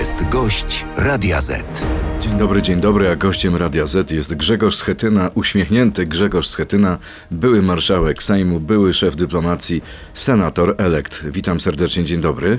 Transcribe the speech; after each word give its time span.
jest 0.00 0.28
gość 0.28 0.84
Radia 0.96 1.40
Z. 1.40 1.86
Dzień 2.20 2.38
dobry, 2.38 2.62
dzień 2.62 2.80
dobry, 2.80 3.08
a 3.08 3.16
gościem 3.16 3.56
Radia 3.56 3.86
Z 3.86 4.10
jest 4.10 4.34
Grzegorz 4.34 4.76
Schetyna, 4.76 5.30
uśmiechnięty 5.34 6.06
Grzegorz 6.06 6.48
Schetyna, 6.48 6.98
były 7.30 7.62
marszałek 7.62 8.22
Sejmu, 8.22 8.60
były 8.60 8.92
szef 8.92 9.16
dyplomacji, 9.16 9.82
senator 10.14 10.74
elekt. 10.78 11.24
Witam 11.24 11.60
serdecznie, 11.60 12.04
dzień 12.04 12.20
dobry. 12.20 12.58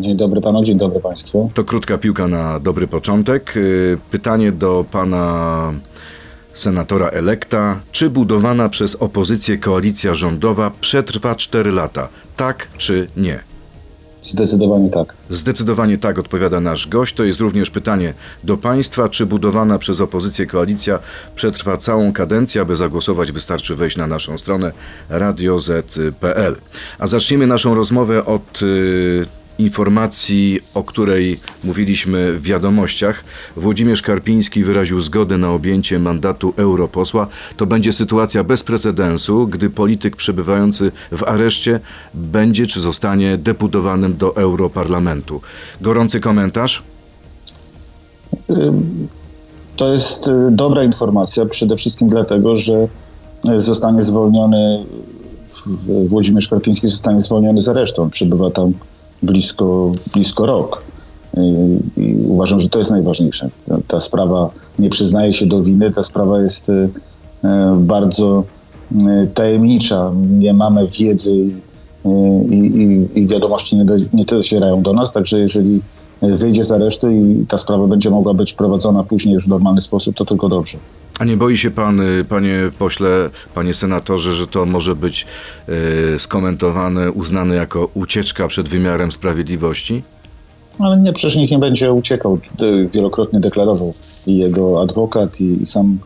Dzień 0.00 0.16
dobry 0.16 0.40
panu, 0.40 0.62
dzień 0.62 0.78
dobry 0.78 1.00
państwu. 1.00 1.50
To 1.54 1.64
krótka 1.64 1.98
piłka 1.98 2.28
na 2.28 2.60
dobry 2.60 2.86
początek. 2.86 3.56
Y, 3.56 3.98
Pytanie 4.10 4.52
do 4.52 4.84
pana 4.90 5.72
senatora 6.52 7.08
elekta. 7.08 7.80
Czy 7.92 8.10
budowana 8.10 8.68
przez 8.68 8.96
opozycję 8.96 9.58
koalicja 9.58 10.14
rządowa 10.14 10.70
przetrwa 10.80 11.34
4 11.34 11.72
lata? 11.72 12.08
Tak 12.36 12.68
czy 12.78 13.08
nie? 13.16 13.51
Zdecydowanie 14.22 14.90
tak. 14.90 15.14
Zdecydowanie 15.30 15.98
tak, 15.98 16.18
odpowiada 16.18 16.60
nasz 16.60 16.88
gość. 16.88 17.14
To 17.14 17.24
jest 17.24 17.40
również 17.40 17.70
pytanie 17.70 18.14
do 18.44 18.56
państwa, 18.56 19.08
czy 19.08 19.26
budowana 19.26 19.78
przez 19.78 20.00
opozycję 20.00 20.46
koalicja 20.46 20.98
przetrwa 21.34 21.76
całą 21.76 22.12
kadencję, 22.12 22.60
aby 22.60 22.76
zagłosować 22.76 23.32
wystarczy 23.32 23.74
wejść 23.74 23.96
na 23.96 24.06
naszą 24.06 24.38
stronę 24.38 24.72
radioz.pl. 25.08 26.56
A 26.98 27.06
zaczniemy 27.06 27.46
naszą 27.46 27.74
rozmowę 27.74 28.24
od 28.24 28.62
y, 28.62 29.26
informacji, 29.58 30.60
o 30.74 30.84
której 30.84 31.40
mówiliśmy 31.64 32.32
w 32.32 32.42
wiadomościach. 32.42 33.24
Włodzimierz 33.56 34.02
Karpiński 34.02 34.64
wyraził 34.64 35.00
zgodę 35.00 35.38
na 35.38 35.50
objęcie 35.50 35.98
mandatu 35.98 36.54
europosła. 36.56 37.26
To 37.56 37.66
będzie 37.66 37.92
sytuacja 37.92 38.44
bez 38.44 38.64
precedensu, 38.64 39.46
gdy 39.46 39.70
polityk 39.70 40.16
przebywający 40.16 40.92
w 41.12 41.24
areszcie 41.24 41.80
będzie 42.14 42.66
czy 42.66 42.80
zostanie 42.80 43.38
deputowanym 43.38 44.16
do 44.16 44.36
Europarlamentu. 44.36 45.40
Gorący 45.80 46.20
komentarz? 46.20 46.82
To 49.76 49.90
jest 49.92 50.28
y, 50.28 50.32
dobra 50.50 50.84
informacja, 50.84 51.46
przede 51.46 51.76
wszystkim 51.76 52.08
dlatego, 52.08 52.56
że 52.56 52.88
y, 53.48 53.60
zostanie 53.60 54.02
zwolniony, 54.02 54.84
Włodzimierz 56.08 56.48
Karpiński 56.48 56.88
zostanie 56.88 57.20
zwolniony 57.20 57.60
z 57.60 57.68
aresztu. 57.68 58.02
On 58.02 58.10
przebywa 58.10 58.50
tam 58.50 58.72
blisko, 59.22 59.92
blisko 60.14 60.46
rok. 60.46 60.82
I, 61.96 62.14
uważam, 62.26 62.60
że 62.60 62.68
to 62.68 62.78
jest 62.78 62.90
najważniejsze. 62.90 63.50
Ta, 63.68 63.78
ta 63.86 64.00
sprawa 64.00 64.50
nie 64.78 64.90
przyznaje 64.90 65.32
się 65.32 65.46
do 65.46 65.62
winy, 65.62 65.90
ta 65.90 66.02
sprawa 66.02 66.42
jest 66.42 66.68
y, 66.68 66.88
bardzo 67.76 68.44
y, 68.92 69.28
tajemnicza. 69.34 70.12
Nie 70.30 70.54
mamy 70.54 70.88
wiedzy 70.88 71.36
i, 71.36 71.52
i, 72.50 72.56
i, 72.56 73.18
i 73.20 73.26
wiadomości 73.26 73.76
nie, 73.76 73.84
do, 73.84 73.96
nie 74.12 74.24
docierają 74.24 74.82
do 74.82 74.92
nas, 74.92 75.12
także 75.12 75.40
jeżeli 75.40 75.80
wyjdzie 76.22 76.64
z 76.64 76.72
aresztu 76.72 77.10
i 77.10 77.46
ta 77.48 77.58
sprawa 77.58 77.86
będzie 77.86 78.10
mogła 78.10 78.34
być 78.34 78.52
prowadzona 78.52 79.04
później 79.04 79.34
już 79.34 79.44
w 79.44 79.48
normalny 79.48 79.80
sposób, 79.80 80.16
to 80.16 80.24
tylko 80.24 80.48
dobrze. 80.48 80.78
A 81.18 81.24
nie 81.24 81.36
boi 81.36 81.56
się 81.56 81.70
pan, 81.70 82.00
y, 82.00 82.24
panie 82.28 82.70
pośle, 82.78 83.30
panie 83.54 83.74
senatorze, 83.74 84.34
że 84.34 84.46
to 84.46 84.66
może 84.66 84.96
być 84.96 85.26
y, 86.14 86.18
skomentowane, 86.18 87.12
uznane 87.12 87.54
jako 87.54 87.88
ucieczka 87.94 88.48
przed 88.48 88.68
wymiarem 88.68 89.12
sprawiedliwości? 89.12 90.02
Ale 90.78 90.96
nie, 91.00 91.12
przecież 91.12 91.36
nikt 91.36 91.50
nie 91.52 91.58
będzie 91.58 91.92
uciekał. 91.92 92.38
Y, 92.62 92.88
Wielokrotnie 92.94 93.40
deklarował 93.40 93.94
i 94.26 94.38
jego 94.38 94.82
adwokat, 94.82 95.40
i, 95.40 95.62
i 95.62 95.66
sam 95.66 95.98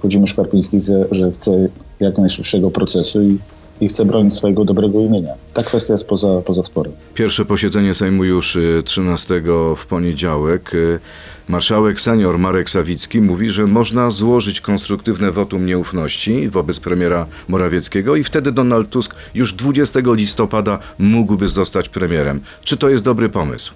Włodzimierz 0.00 0.34
Karpiński, 0.34 0.80
że- 0.80 1.04
że 1.10 1.30
chce 1.30 1.68
jak 2.00 2.18
najszybszego 2.18 2.70
procesu 2.70 3.22
i, 3.22 3.38
i 3.80 3.88
chce 3.88 4.04
bronić 4.04 4.34
swojego 4.34 4.64
dobrego 4.64 5.00
imienia. 5.00 5.32
Ta 5.54 5.62
kwestia 5.62 5.94
jest 5.94 6.06
poza, 6.06 6.40
poza 6.40 6.62
sporem. 6.62 6.92
Pierwsze 7.14 7.44
posiedzenie 7.44 7.94
Sejmu 7.94 8.24
już 8.24 8.56
y, 8.56 8.82
13 8.84 9.42
w 9.76 9.86
poniedziałek. 9.86 10.74
Y, 10.74 11.00
Marszałek 11.48 12.00
senior 12.00 12.38
Marek 12.38 12.70
Sawicki 12.70 13.20
mówi, 13.20 13.50
że 13.50 13.66
można 13.66 14.10
złożyć 14.10 14.60
konstruktywne 14.60 15.30
wotum 15.30 15.66
nieufności 15.66 16.48
wobec 16.48 16.80
premiera 16.80 17.26
Morawieckiego 17.48 18.16
i 18.16 18.24
wtedy 18.24 18.52
Donald 18.52 18.90
Tusk 18.90 19.14
już 19.34 19.52
20 19.52 20.00
listopada 20.04 20.78
mógłby 20.98 21.48
zostać 21.48 21.88
premierem. 21.88 22.40
Czy 22.64 22.76
to 22.76 22.88
jest 22.88 23.04
dobry 23.04 23.28
pomysł? 23.28 23.72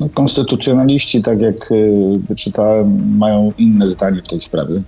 No, 0.00 0.08
konstytucjonaliści, 0.14 1.22
tak 1.22 1.40
jak 1.40 1.72
y, 1.72 1.92
wyczytałem, 2.28 3.16
mają 3.18 3.52
inne 3.58 3.88
zdanie 3.88 4.22
w 4.22 4.28
tej 4.28 4.40
sprawie. 4.40 4.82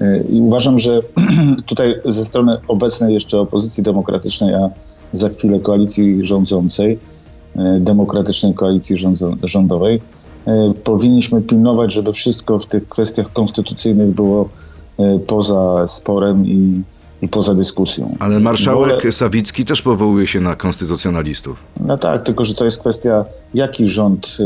Y, 0.00 0.24
I 0.30 0.40
uważam, 0.40 0.78
że 0.78 1.00
tutaj 1.66 1.94
ze 2.04 2.24
strony 2.24 2.56
obecnej 2.68 3.14
jeszcze 3.14 3.40
opozycji 3.40 3.82
demokratycznej, 3.82 4.54
a 4.54 4.70
za 5.12 5.28
chwilę 5.28 5.60
koalicji 5.60 6.24
rządzącej, 6.24 6.98
y, 7.56 7.58
demokratycznej 7.80 8.54
koalicji 8.54 8.96
rządowej, 9.42 10.00
y, 10.48 10.50
powinniśmy 10.84 11.42
pilnować, 11.42 11.92
żeby 11.92 12.12
wszystko 12.12 12.58
w 12.58 12.66
tych 12.66 12.88
kwestiach 12.88 13.32
konstytucyjnych 13.32 14.08
było 14.08 14.48
poza 15.26 15.88
sporem 15.88 16.46
i, 16.46 16.82
i 17.22 17.28
poza 17.28 17.54
dyskusją. 17.54 18.16
Ale 18.18 18.40
marszałek 18.40 19.02
Wolę- 19.02 19.12
Sawicki 19.12 19.64
też 19.64 19.82
powołuje 19.82 20.26
się 20.26 20.40
na 20.40 20.56
konstytucjonalistów. 20.56 21.62
no 21.86 21.98
tak, 21.98 22.22
tylko 22.22 22.44
że 22.44 22.54
to 22.54 22.64
jest 22.64 22.80
kwestia, 22.80 23.24
jaki 23.54 23.88
rząd 23.88 24.38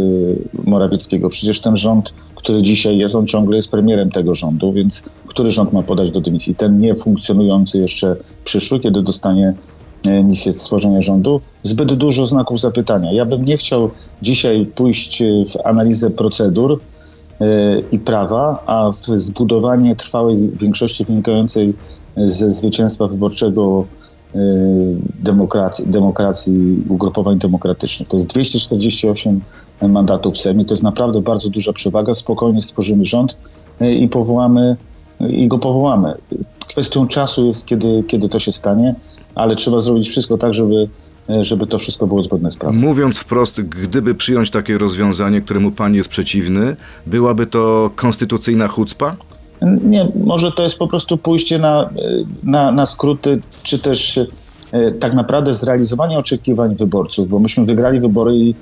Morawieckiego. 0.65 1.29
Przecież 1.29 1.61
ten 1.61 1.77
rząd, 1.77 2.15
który 2.39 2.63
dzisiaj 2.63 2.99
jest, 2.99 3.15
on 3.15 3.27
ciągle 3.27 3.57
jest 3.57 3.71
premierem 3.71 4.11
tego 4.11 4.35
rządu, 4.35 4.73
więc 4.73 5.03
który 5.27 5.51
rząd 5.51 5.73
ma 5.73 5.83
podać 5.83 6.11
do 6.11 6.21
dymisji? 6.21 6.55
Ten 6.55 6.81
nie 6.81 6.95
funkcjonujący 6.95 7.81
jeszcze 7.81 8.17
przyszły, 8.45 8.81
kiedy 8.81 9.03
dostanie 9.03 9.55
y, 10.07 10.25
misję 10.25 10.53
stworzenia 10.53 11.01
rządu? 11.01 11.41
Zbyt 11.63 11.95
dużo 11.95 12.27
znaków 12.27 12.61
zapytania. 12.61 13.13
Ja 13.13 13.25
bym 13.25 13.45
nie 13.45 13.57
chciał 13.57 13.91
dzisiaj 14.23 14.67
pójść 14.67 15.23
y, 15.23 15.45
w 15.49 15.67
analizę 15.67 16.11
procedur 16.11 16.73
y, 16.73 17.45
i 17.93 17.99
prawa, 17.99 18.63
a 18.67 18.91
w 18.93 19.21
zbudowanie 19.21 19.97
trwałej 19.97 20.49
większości 20.49 21.05
wynikającej 21.05 21.75
ze 22.17 22.51
zwycięstwa 22.51 23.07
wyborczego 23.07 23.85
demokracji, 25.19 25.87
demokracji 25.87 26.85
ugrupowań 26.89 27.39
demokratycznych. 27.39 28.09
To 28.09 28.17
jest 28.17 28.27
248 28.27 29.41
mandatów 29.83 30.35
w 30.35 30.41
Sejmie. 30.41 30.65
To 30.65 30.75
jest 30.75 30.83
naprawdę 30.83 31.21
bardzo 31.23 31.51
duża 31.51 31.73
przewaga. 31.73 32.15
Spokojnie 32.15 32.63
stworzymy 32.63 33.05
rząd 33.05 33.37
y, 33.83 33.93
i 33.93 34.09
powołamy 34.09 34.77
i 35.21 35.49
go 35.49 35.59
powołamy. 35.59 36.15
Kwestią 36.67 37.07
czasu 37.07 37.47
jest, 37.47 37.67
kiedy, 37.67 38.05
kiedy 38.09 38.29
to 38.29 38.39
się 38.39 38.53
stanie, 38.53 38.95
ale 39.35 39.57
trzeba 39.57 39.81
zrobić 39.81 40.09
wszystko 40.09 40.39
tak, 40.39 40.55
żeby, 40.55 40.89
y, 41.31 41.45
żeby 41.45 41.67
to 41.67 41.79
wszystko 41.79 42.07
było 42.07 42.23
zgodne 42.23 42.51
z 42.51 42.57
prawem. 42.57 42.81
Mówiąc 42.81 43.19
wprost, 43.19 43.63
gdyby 43.63 44.15
przyjąć 44.15 44.51
takie 44.51 44.79
rozwiązanie, 44.79 45.41
któremu 45.41 45.71
pan 45.71 45.95
jest 45.95 46.09
przeciwny, 46.09 46.77
byłaby 47.07 47.47
to 47.47 47.91
konstytucyjna 47.97 48.69
chucpa? 48.69 49.17
Nie, 49.85 50.09
może 50.25 50.53
to 50.53 50.63
jest 50.63 50.79
po 50.79 50.87
prostu 50.87 51.17
pójście 51.17 51.59
na, 51.59 51.91
na, 52.43 52.73
na 52.73 52.87
skróty, 52.87 53.41
czy 53.63 53.79
też 53.79 54.19
e, 54.73 54.93
tak 54.93 55.15
naprawdę 55.15 55.55
zrealizowanie 55.55 56.19
oczekiwań 56.19 56.77
wyborców, 56.77 57.29
bo 57.29 57.39
myśmy 57.39 57.65
wygrali 57.65 58.01
wybory 58.01 58.37
i, 58.37 58.55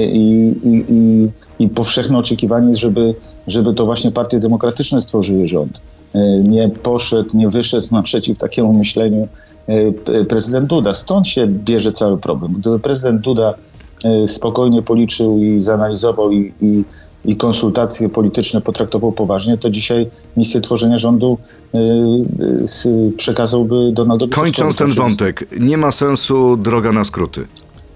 i, 0.00 0.54
i, 0.64 0.84
i, 0.88 1.28
i 1.64 1.68
powszechne 1.68 2.18
oczekiwanie 2.18 2.68
jest, 2.68 2.80
żeby, 2.80 3.14
żeby 3.46 3.74
to 3.74 3.84
właśnie 3.84 4.10
partie 4.10 4.38
demokratyczne 4.38 5.00
stworzyły 5.00 5.48
rząd. 5.48 5.80
E, 6.14 6.38
Nie 6.38 6.68
poszedł, 6.68 7.36
nie 7.36 7.48
wyszedł 7.48 7.88
naprzeciw 7.90 8.38
takiemu 8.38 8.72
myśleniu 8.72 9.28
e, 9.66 10.24
prezydent 10.24 10.66
Duda. 10.66 10.94
Stąd 10.94 11.28
się 11.28 11.46
bierze 11.46 11.92
cały 11.92 12.18
problem. 12.18 12.52
Gdyby 12.58 12.78
prezydent 12.78 13.20
Duda 13.20 13.54
e, 14.04 14.28
spokojnie 14.28 14.82
policzył 14.82 15.38
i 15.38 15.62
zanalizował 15.62 16.32
i, 16.32 16.52
i, 16.60 16.84
i 17.24 17.36
konsultacje 17.36 18.08
polityczne 18.08 18.60
potraktował 18.60 19.12
poważnie, 19.12 19.58
to 19.58 19.70
dzisiaj 19.70 20.06
misję 20.36 20.60
tworzenia 20.60 20.98
rządu 20.98 21.38
y, 21.74 21.78
y, 22.86 23.12
przekazałby 23.16 23.92
Donaldowi 23.92 24.32
Kończąc 24.32 24.76
ten 24.76 24.90
wątek, 24.90 25.48
nie 25.60 25.76
ma 25.76 25.92
sensu 25.92 26.56
droga 26.56 26.92
na 26.92 27.04
skróty. 27.04 27.46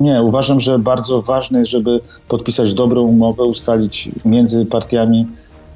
Nie, 0.01 0.23
uważam, 0.23 0.61
że 0.61 0.79
bardzo 0.79 1.23
ważne 1.23 1.59
jest, 1.59 1.71
żeby 1.71 2.01
podpisać 2.29 2.75
dobrą 2.75 3.03
umowę, 3.03 3.45
ustalić 3.45 4.11
między 4.25 4.67
partiami, 4.67 5.27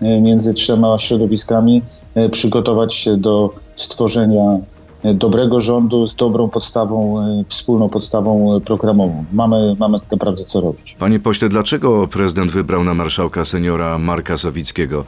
y, 0.03 0.21
między 0.21 0.55
trzema 0.55 0.99
środowiskami, 0.99 1.83
y, 2.17 2.29
przygotować 2.29 2.94
się 2.94 3.17
do 3.17 3.55
stworzenia 3.77 4.59
y, 5.05 5.15
dobrego 5.15 5.61
rządu 5.61 6.06
z 6.06 6.15
dobrą 6.15 6.49
podstawą, 6.49 7.25
wspólną 7.49 7.89
podstawą 7.89 8.61
programową. 8.65 9.25
Mamy, 9.33 9.77
mamy 9.79 9.99
naprawdę 10.12 10.44
co 10.44 10.61
robić. 10.61 10.97
Panie 10.99 11.21
pośle, 11.21 11.49
dlaczego 11.49 12.09
prezydent 12.09 12.50
wybrał 12.50 12.85
na 12.85 12.94
marszałka 12.94 13.44
seniora 13.44 13.99
Marka 13.99 14.37
Sawickiego? 14.37 15.05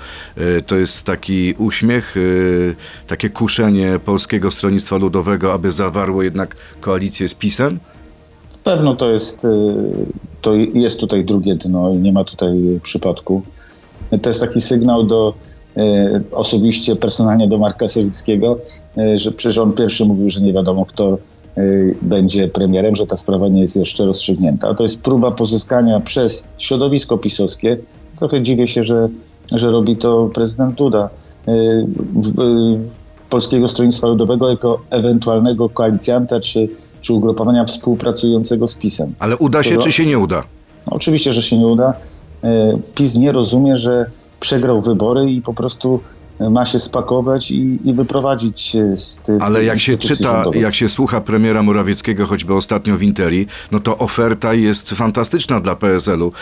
To 0.67 0.77
jest 0.77 1.07
taki 1.07 1.55
uśmiech, 1.59 2.15
takie 3.07 3.31
kuszenie 3.31 4.01
Polskiego 4.05 4.51
Stronnictwa 4.51 4.97
Ludowego, 4.97 5.53
aby 5.53 5.71
zawarło 5.71 6.23
jednak 6.23 6.57
koalicję 6.81 7.29
z 7.29 7.35
PiSem? 7.35 7.79
Pewno 8.65 8.97
to 8.97 9.11
jest, 9.11 9.45
y, 9.45 9.49
to 10.43 10.55
jest 10.55 11.01
tutaj 11.01 11.25
drugie 11.25 11.55
dno 11.55 11.91
i 11.91 11.97
nie 11.97 12.13
ma 12.13 12.25
tutaj 12.25 12.81
przypadku. 12.83 13.43
To 14.23 14.31
jest 14.31 14.41
taki 14.41 14.61
sygnał 14.61 15.05
do 15.05 15.35
y, 15.77 15.81
osobiście, 16.33 16.97
personalnie 16.97 17.49
do 17.49 17.59
Marka 17.59 17.89
Sawickiego, 17.89 18.59
y, 18.99 19.19
że 19.19 19.33
przecież 19.33 19.59
on 19.59 19.73
pierwszy 19.73 20.05
mówił, 20.05 20.31
że 20.31 20.41
nie 20.41 20.53
wiadomo 20.53 20.87
kto 20.87 21.19
y, 21.59 21.97
będzie 22.03 22.49
premierem, 22.49 22.97
że 22.97 23.07
ta 23.07 23.17
sprawa 23.17 23.49
nie 23.49 23.61
jest 23.61 23.77
jeszcze 23.77 24.07
rozstrzygnięta. 24.07 24.69
A 24.69 24.75
to 24.75 24.83
jest 24.83 25.03
próba 25.03 25.31
pozyskania 25.31 26.01
przez 26.01 26.49
środowisko 26.59 27.19
pisowskie 27.19 27.77
trochę 28.23 28.43
dziwię 28.43 28.67
się, 28.67 28.85
że, 28.85 29.09
że 29.53 29.71
robi 29.71 29.97
to 29.97 30.31
prezydent 30.35 30.75
Duda. 30.75 31.11
Y, 31.49 31.53
y, 31.53 31.87
Polskiego 33.31 33.69
Stronnictwa 33.69 34.07
Ludowego 34.07 34.51
jako 34.51 34.81
ewentualnego 34.91 35.69
koalicjanta 35.69 36.41
czy, 36.41 36.69
czy 37.03 37.13
ugrupowania 37.13 37.65
współpracującego 37.65 38.67
z 38.67 38.75
PiSem. 38.75 39.15
Ale 39.19 39.37
uda 39.37 39.63
się, 39.63 39.77
czy 39.77 39.93
się 39.93 40.07
nie 40.07 40.19
uda? 40.19 40.43
No, 40.87 40.93
oczywiście, 40.93 41.33
że 41.33 41.43
się 41.43 41.59
nie 41.59 41.67
uda. 41.67 41.95
E, 42.45 42.79
PiS 42.95 43.17
nie 43.17 43.33
rozumie, 43.33 43.77
że 43.77 44.07
przegrał 44.41 44.81
wybory 44.81 45.31
i 45.31 45.43
po 45.43 45.55
prostu 45.55 46.01
e, 46.41 46.51
ma 46.51 46.65
się 46.65 46.79
spakować 46.79 47.51
i, 47.51 47.79
i 47.85 47.95
wyprowadzić 47.95 48.61
się 48.61 48.97
z 48.97 49.21
tych 49.21 49.43
Ale 49.43 49.65
jak 49.65 49.81
się 49.81 49.97
czyta, 49.99 50.33
rządowych. 50.33 50.61
jak 50.61 50.75
się 50.75 50.89
słucha 50.89 51.21
premiera 51.21 51.63
Morawieckiego, 51.63 52.27
choćby 52.27 52.55
ostatnio 52.55 52.97
w 52.97 53.03
Interi, 53.03 53.47
no 53.73 53.81
to 53.81 53.99
oferta 53.99 54.55
jest 54.55 54.91
fantastyczna 54.91 55.61
dla 55.61 55.77
PSL-u. 55.77 56.33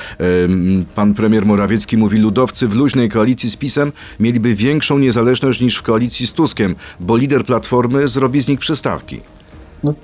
Ym, 0.45 0.85
Pan 0.95 1.15
premier 1.15 1.47
Morawiecki 1.47 1.97
mówi, 1.97 2.19
ludowcy 2.19 2.69
w 2.69 2.75
luźnej 2.75 3.09
koalicji 3.09 3.51
z 3.51 3.56
PiSem 3.56 3.93
mieliby 4.21 4.55
większą 4.55 4.99
niezależność 4.99 5.61
niż 5.61 5.77
w 5.77 5.83
koalicji 5.83 6.27
z 6.27 6.33
Tuskiem, 6.33 6.75
bo 7.01 7.17
lider 7.17 7.45
Platformy 7.45 8.09
zrobi 8.09 8.41
z 8.41 8.49
nich 8.49 8.61
przystawki. 8.61 9.21
No, 9.85 9.95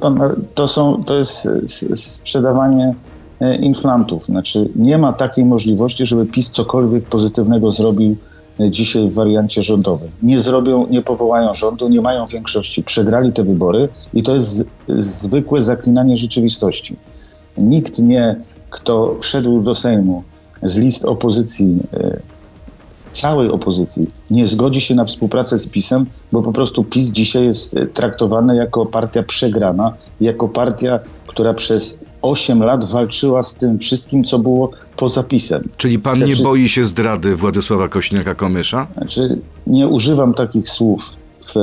pan, 0.00 0.18
to, 0.54 0.68
są, 0.68 1.04
to 1.04 1.16
jest 1.16 1.48
sprzedawanie 1.94 2.94
e, 3.40 3.56
inflantów. 3.56 4.24
Znaczy, 4.24 4.68
nie 4.76 4.98
ma 4.98 5.12
takiej 5.12 5.44
możliwości, 5.44 6.06
żeby 6.06 6.26
PiS 6.26 6.50
cokolwiek 6.50 7.04
pozytywnego 7.04 7.70
zrobił 7.70 8.16
e, 8.60 8.70
dzisiaj 8.70 9.08
w 9.08 9.14
wariancie 9.14 9.62
rządowym. 9.62 10.10
Nie 10.22 10.40
zrobią, 10.40 10.86
nie 10.86 11.02
powołają 11.02 11.54
rządu, 11.54 11.88
nie 11.88 12.00
mają 12.00 12.26
większości. 12.26 12.82
Przegrali 12.82 13.32
te 13.32 13.44
wybory 13.44 13.88
i 14.14 14.22
to 14.22 14.34
jest 14.34 14.66
zwykłe 14.98 15.62
zaklinanie 15.62 16.16
rzeczywistości. 16.16 16.96
Nikt 17.58 17.98
nie, 17.98 18.36
kto 18.70 19.16
wszedł 19.20 19.60
do 19.60 19.74
Sejmu 19.74 20.22
z 20.62 20.78
list 20.78 21.04
opozycji, 21.04 21.78
e, 21.94 22.20
całej 23.14 23.48
opozycji, 23.50 24.06
nie 24.30 24.46
zgodzi 24.46 24.80
się 24.80 24.94
na 24.94 25.04
współpracę 25.04 25.58
z 25.58 25.68
PiSem, 25.68 26.06
bo 26.32 26.42
po 26.42 26.52
prostu 26.52 26.84
PiS 26.84 27.10
dzisiaj 27.10 27.44
jest 27.44 27.76
e, 27.76 27.86
traktowany 27.86 28.56
jako 28.56 28.86
partia 28.86 29.22
przegrana, 29.22 29.92
jako 30.20 30.48
partia, 30.48 31.00
która 31.26 31.54
przez 31.54 31.98
8 32.22 32.62
lat 32.62 32.84
walczyła 32.84 33.42
z 33.42 33.54
tym 33.54 33.78
wszystkim, 33.78 34.24
co 34.24 34.38
było 34.38 34.70
poza 34.96 35.22
PiSem. 35.22 35.68
Czyli 35.76 35.98
pan 35.98 36.14
Ze 36.18 36.26
nie 36.26 36.32
wszystkim- 36.34 36.52
boi 36.52 36.68
się 36.68 36.84
zdrady 36.84 37.36
Władysława 37.36 37.86
Kośniaka-Komysza? 37.88 38.86
Znaczy, 38.96 39.38
nie 39.66 39.88
używam 39.88 40.34
takich 40.34 40.68
słów 40.68 41.10
w 41.54 41.56
e, 41.56 41.60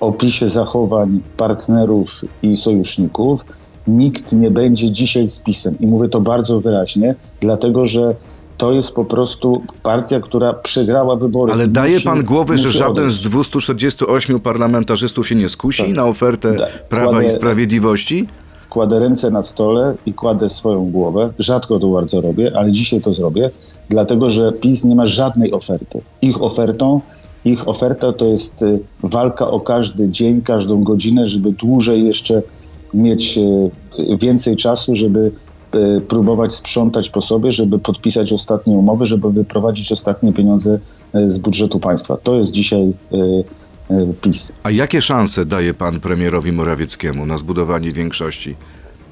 opisie 0.00 0.48
zachowań 0.48 1.20
partnerów 1.36 2.24
i 2.42 2.56
sojuszników. 2.56 3.44
Nikt 3.86 4.32
nie 4.32 4.50
będzie 4.50 4.90
dzisiaj 4.90 5.28
z 5.28 5.38
PiSem. 5.38 5.76
I 5.80 5.86
mówię 5.86 6.08
to 6.08 6.20
bardzo 6.20 6.60
wyraźnie, 6.60 7.14
dlatego 7.40 7.84
że 7.84 8.14
to 8.62 8.72
jest 8.72 8.94
po 8.94 9.04
prostu 9.04 9.62
partia, 9.82 10.20
która 10.20 10.52
przegrała 10.52 11.16
wybory. 11.16 11.52
Ale 11.52 11.64
I 11.64 11.68
daje 11.68 11.94
musi- 11.94 12.04
pan 12.04 12.24
głowy, 12.24 12.58
że 12.58 12.70
żaden 12.70 12.90
odejść. 12.92 13.16
z 13.16 13.20
248 13.20 14.40
parlamentarzystów 14.40 15.28
się 15.28 15.34
nie 15.34 15.48
skusi 15.48 15.82
Tak. 15.82 15.94
na 15.94 16.04
ofertę 16.06 16.54
Da- 16.54 16.66
Prawa 16.88 17.10
i 17.22 17.26
kładę- 17.26 17.30
Sprawiedliwości? 17.30 18.26
kładę 18.70 18.98
ręce 18.98 19.30
na 19.30 19.42
stole 19.42 19.94
i 20.06 20.14
kładę 20.14 20.48
swoją 20.48 20.90
głowę. 20.90 21.32
Rzadko 21.38 21.78
to 21.78 21.86
bardzo 21.88 22.20
robię, 22.20 22.52
ale 22.56 22.72
dzisiaj 22.72 23.00
to 23.00 23.12
zrobię, 23.14 23.50
dlatego 23.90 24.30
że 24.30 24.52
PiS 24.52 24.84
nie 24.84 24.94
ma 24.94 25.06
żadnej 25.06 25.52
oferty. 25.52 26.00
Ich 26.22 26.42
ofertą, 26.42 27.00
ich 27.44 27.68
oferta 27.68 28.12
to 28.12 28.24
jest 28.24 28.62
y, 28.62 28.78
walka 29.02 29.46
o 29.48 29.60
każdy 29.60 30.08
dzień, 30.10 30.42
każdą 30.42 30.82
godzinę, 30.82 31.28
żeby 31.28 31.52
dłużej 31.52 32.06
jeszcze 32.06 32.42
mieć 32.94 33.38
y, 33.38 33.70
więcej 34.20 34.56
czasu, 34.56 34.94
żeby 34.96 35.30
próbować 36.08 36.52
sprzątać 36.52 37.10
po 37.10 37.22
sobie, 37.22 37.52
żeby 37.52 37.78
podpisać 37.78 38.32
ostatnie 38.32 38.74
umowy, 38.74 39.06
żeby 39.06 39.32
wyprowadzić 39.32 39.92
ostatnie 39.92 40.32
pieniądze 40.32 40.78
y, 41.14 41.30
z 41.30 41.38
budżetu 41.38 41.80
państwa. 41.80 42.16
To 42.16 42.36
jest 42.36 42.50
dzisiaj 42.50 42.92
y, 43.12 43.44
PiS. 44.20 44.52
A 44.62 44.70
jakie 44.70 45.02
szanse 45.02 45.44
daje 45.44 45.74
pan 45.74 46.00
premierowi 46.00 46.52
Morawieckiemu 46.52 47.26
na 47.26 47.38
zbudowanie 47.38 47.90
większości? 47.90 48.56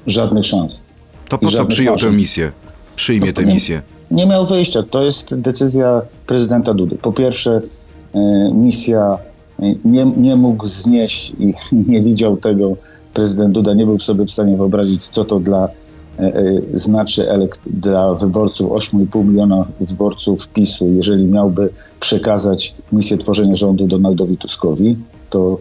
Żadnych 0.07 0.45
szans. 0.45 0.81
To 1.29 1.37
po 1.37 1.49
I 1.49 1.51
co 1.51 1.65
przyjął 1.65 1.97
tę 1.97 2.11
misję? 2.11 2.51
Przyjmie 2.95 3.33
tę 3.33 3.43
nie- 3.45 3.53
misję. 3.53 3.81
Nie 4.11 4.27
miał 4.27 4.47
wyjścia. 4.47 4.83
To 4.83 5.03
jest 5.03 5.35
decyzja 5.35 6.01
prezydenta 6.27 6.73
Dudy. 6.73 6.97
Po 6.97 7.13
pierwsze, 7.13 7.61
e, 8.15 8.19
misja 8.53 9.17
e, 9.59 9.75
nie, 9.85 10.05
nie 10.05 10.35
mógł 10.35 10.67
znieść 10.67 11.33
i 11.39 11.53
nie 11.91 12.01
widział 12.01 12.37
tego. 12.37 12.75
Prezydent 13.13 13.53
Duda 13.53 13.73
nie 13.73 13.85
był 13.85 13.99
sobie 13.99 14.25
w 14.25 14.31
stanie 14.31 14.57
wyobrazić, 14.57 15.03
co 15.09 15.25
to 15.25 15.39
dla 15.39 15.63
e, 15.65 15.69
e, 15.69 15.71
znaczy 16.73 17.21
elekt- 17.23 17.59
dla 17.65 18.13
wyborców, 18.13 18.71
8,5 18.71 19.25
miliona 19.25 19.65
wyborców 19.79 20.47
PiSu, 20.47 20.89
jeżeli 20.89 21.25
miałby 21.25 21.69
przekazać 21.99 22.75
misję 22.91 23.17
tworzenia 23.17 23.55
rządu 23.55 23.87
Donaldowi 23.87 24.37
Tuskowi, 24.37 24.97
to, 25.29 25.57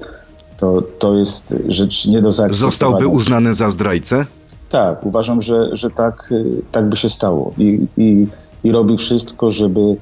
to, 0.58 0.82
to 0.98 1.14
jest 1.14 1.54
rzecz 1.68 2.06
nie 2.06 2.22
do 2.22 2.32
zaakceptowania. 2.32 2.70
Zostałby 2.70 3.06
uznany 3.06 3.54
za 3.54 3.70
zdrajcę? 3.70 4.26
Tak, 4.70 5.06
uważam, 5.06 5.40
że, 5.40 5.76
że 5.76 5.90
tak, 5.90 6.32
y, 6.32 6.62
tak 6.72 6.88
by 6.88 6.96
się 6.96 7.08
stało. 7.08 7.52
I, 7.58 7.86
i, 7.96 8.26
i 8.64 8.72
robi 8.72 8.96
wszystko, 8.96 9.50
żeby 9.50 9.96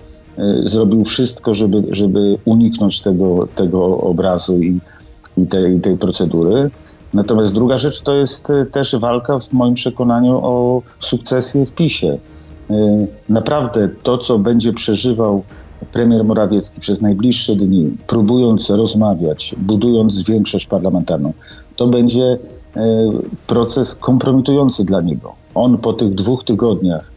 zrobił 0.65 1.05
wszystko, 1.05 1.55
żeby, 1.55 1.83
żeby 1.91 2.39
uniknąć 2.45 3.03
tego, 3.03 3.49
tego 3.55 3.99
obrazu 4.01 4.59
i, 4.59 4.79
i, 5.37 5.47
tej, 5.47 5.77
i 5.77 5.81
tej 5.81 5.97
procedury. 5.97 6.71
Natomiast 7.15 7.55
druga 7.55 7.77
rzecz 7.77 8.03
to 8.03 8.15
jest 8.15 8.51
y, 8.51 8.67
też 8.67 8.97
walka 8.97 9.39
w 9.39 9.53
moim 9.53 9.75
przekonaniu 9.75 10.41
o 10.43 10.83
sukcesję 11.01 11.67
w 11.67 11.73
PiSie. 11.73 12.19
Y, 12.71 13.07
Naprawdę 13.29 13.89
to, 14.03 14.19
co 14.19 14.39
będzie 14.39 14.73
przeżywał 14.73 15.43
premier 15.93 16.25
Morawiecki 16.25 16.81
przez 16.81 17.03
najbliższe 17.03 17.57
dni, 17.57 17.97
próbując 18.07 18.71
rozmawiać, 18.71 19.55
budując 19.59 20.23
większość 20.23 20.67
parlamentarną, 20.67 21.33
to 21.77 21.87
będzie 21.87 22.39
e, 22.77 23.11
proces 23.47 23.95
kompromitujący 23.95 24.85
dla 24.85 25.01
niego. 25.01 25.33
On 25.55 25.79
po 25.79 25.93
tych 25.93 26.15
dwóch 26.15 26.45
tygodniach 26.45 27.11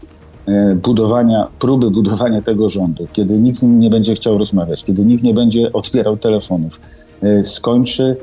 budowania, 0.83 1.47
próby 1.59 1.91
budowania 1.91 2.41
tego 2.41 2.69
rządu, 2.69 3.07
kiedy 3.13 3.39
nikt 3.39 3.57
z 3.57 3.63
nim 3.63 3.79
nie 3.79 3.89
będzie 3.89 4.13
chciał 4.13 4.37
rozmawiać, 4.37 4.83
kiedy 4.83 5.05
nikt 5.05 5.23
nie 5.23 5.33
będzie 5.33 5.73
otwierał 5.73 6.17
telefonów, 6.17 6.79
skończy 7.43 8.15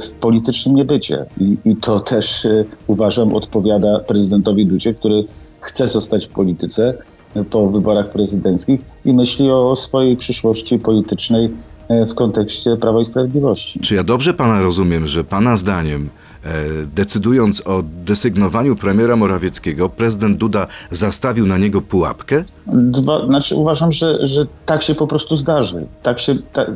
w 0.00 0.10
politycznym 0.20 0.76
niebycie. 0.76 1.24
I, 1.40 1.56
i 1.64 1.76
to 1.76 2.00
też 2.00 2.46
e, 2.46 2.64
uważam 2.86 3.34
odpowiada 3.34 3.98
prezydentowi 3.98 4.66
Dudzie, 4.66 4.94
który 4.94 5.24
chce 5.60 5.88
zostać 5.88 6.26
w 6.26 6.28
polityce 6.28 6.94
e, 7.34 7.44
po 7.44 7.68
wyborach 7.68 8.10
prezydenckich 8.10 8.80
i 9.04 9.14
myśli 9.14 9.50
o 9.50 9.76
swojej 9.76 10.16
przyszłości 10.16 10.78
politycznej 10.78 11.50
e, 11.88 12.06
w 12.06 12.14
kontekście 12.14 12.76
Prawa 12.76 13.00
i 13.00 13.04
Sprawiedliwości. 13.04 13.80
Czy 13.80 13.94
ja 13.94 14.04
dobrze 14.04 14.34
pana 14.34 14.62
rozumiem, 14.62 15.06
że 15.06 15.24
pana 15.24 15.56
zdaniem, 15.56 16.08
e, 16.44 16.50
decydując 16.94 17.62
o 17.66 17.82
desygnowaniu 18.04 18.76
premiera 18.76 19.16
Morawieckiego, 19.16 19.88
prezydent 19.88 20.36
Duda 20.36 20.66
zastawił 20.90 21.46
na 21.46 21.58
niego 21.58 21.82
pułapkę? 21.82 22.44
Dwa, 22.66 23.26
znaczy 23.26 23.56
uważam, 23.56 23.92
że, 23.92 24.26
że 24.26 24.46
tak 24.66 24.82
się 24.82 24.94
po 24.94 25.06
prostu 25.06 25.36
zdarzy. 25.36 25.86
Tak 26.02 26.20
się, 26.20 26.34
ta, 26.52 26.66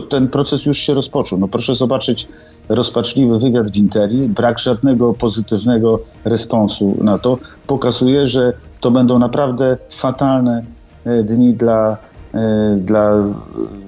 to, 0.00 0.06
ten 0.06 0.28
proces 0.28 0.66
już 0.66 0.78
się 0.78 0.94
rozpoczął. 0.94 1.38
No 1.38 1.48
proszę 1.48 1.74
zobaczyć 1.74 2.28
rozpaczliwy 2.68 3.38
wywiad 3.38 3.70
w 3.70 3.76
Interi, 3.76 4.28
brak 4.28 4.58
żadnego 4.58 5.14
pozytywnego 5.14 6.00
responsu 6.24 6.98
na 7.00 7.18
to, 7.18 7.38
pokazuje, 7.66 8.26
że 8.26 8.52
to 8.80 8.90
będą 8.90 9.18
naprawdę 9.18 9.76
fatalne 9.90 10.64
e, 11.04 11.22
dni 11.22 11.54
dla, 11.54 11.96
e, 12.34 12.76
dla 12.80 13.24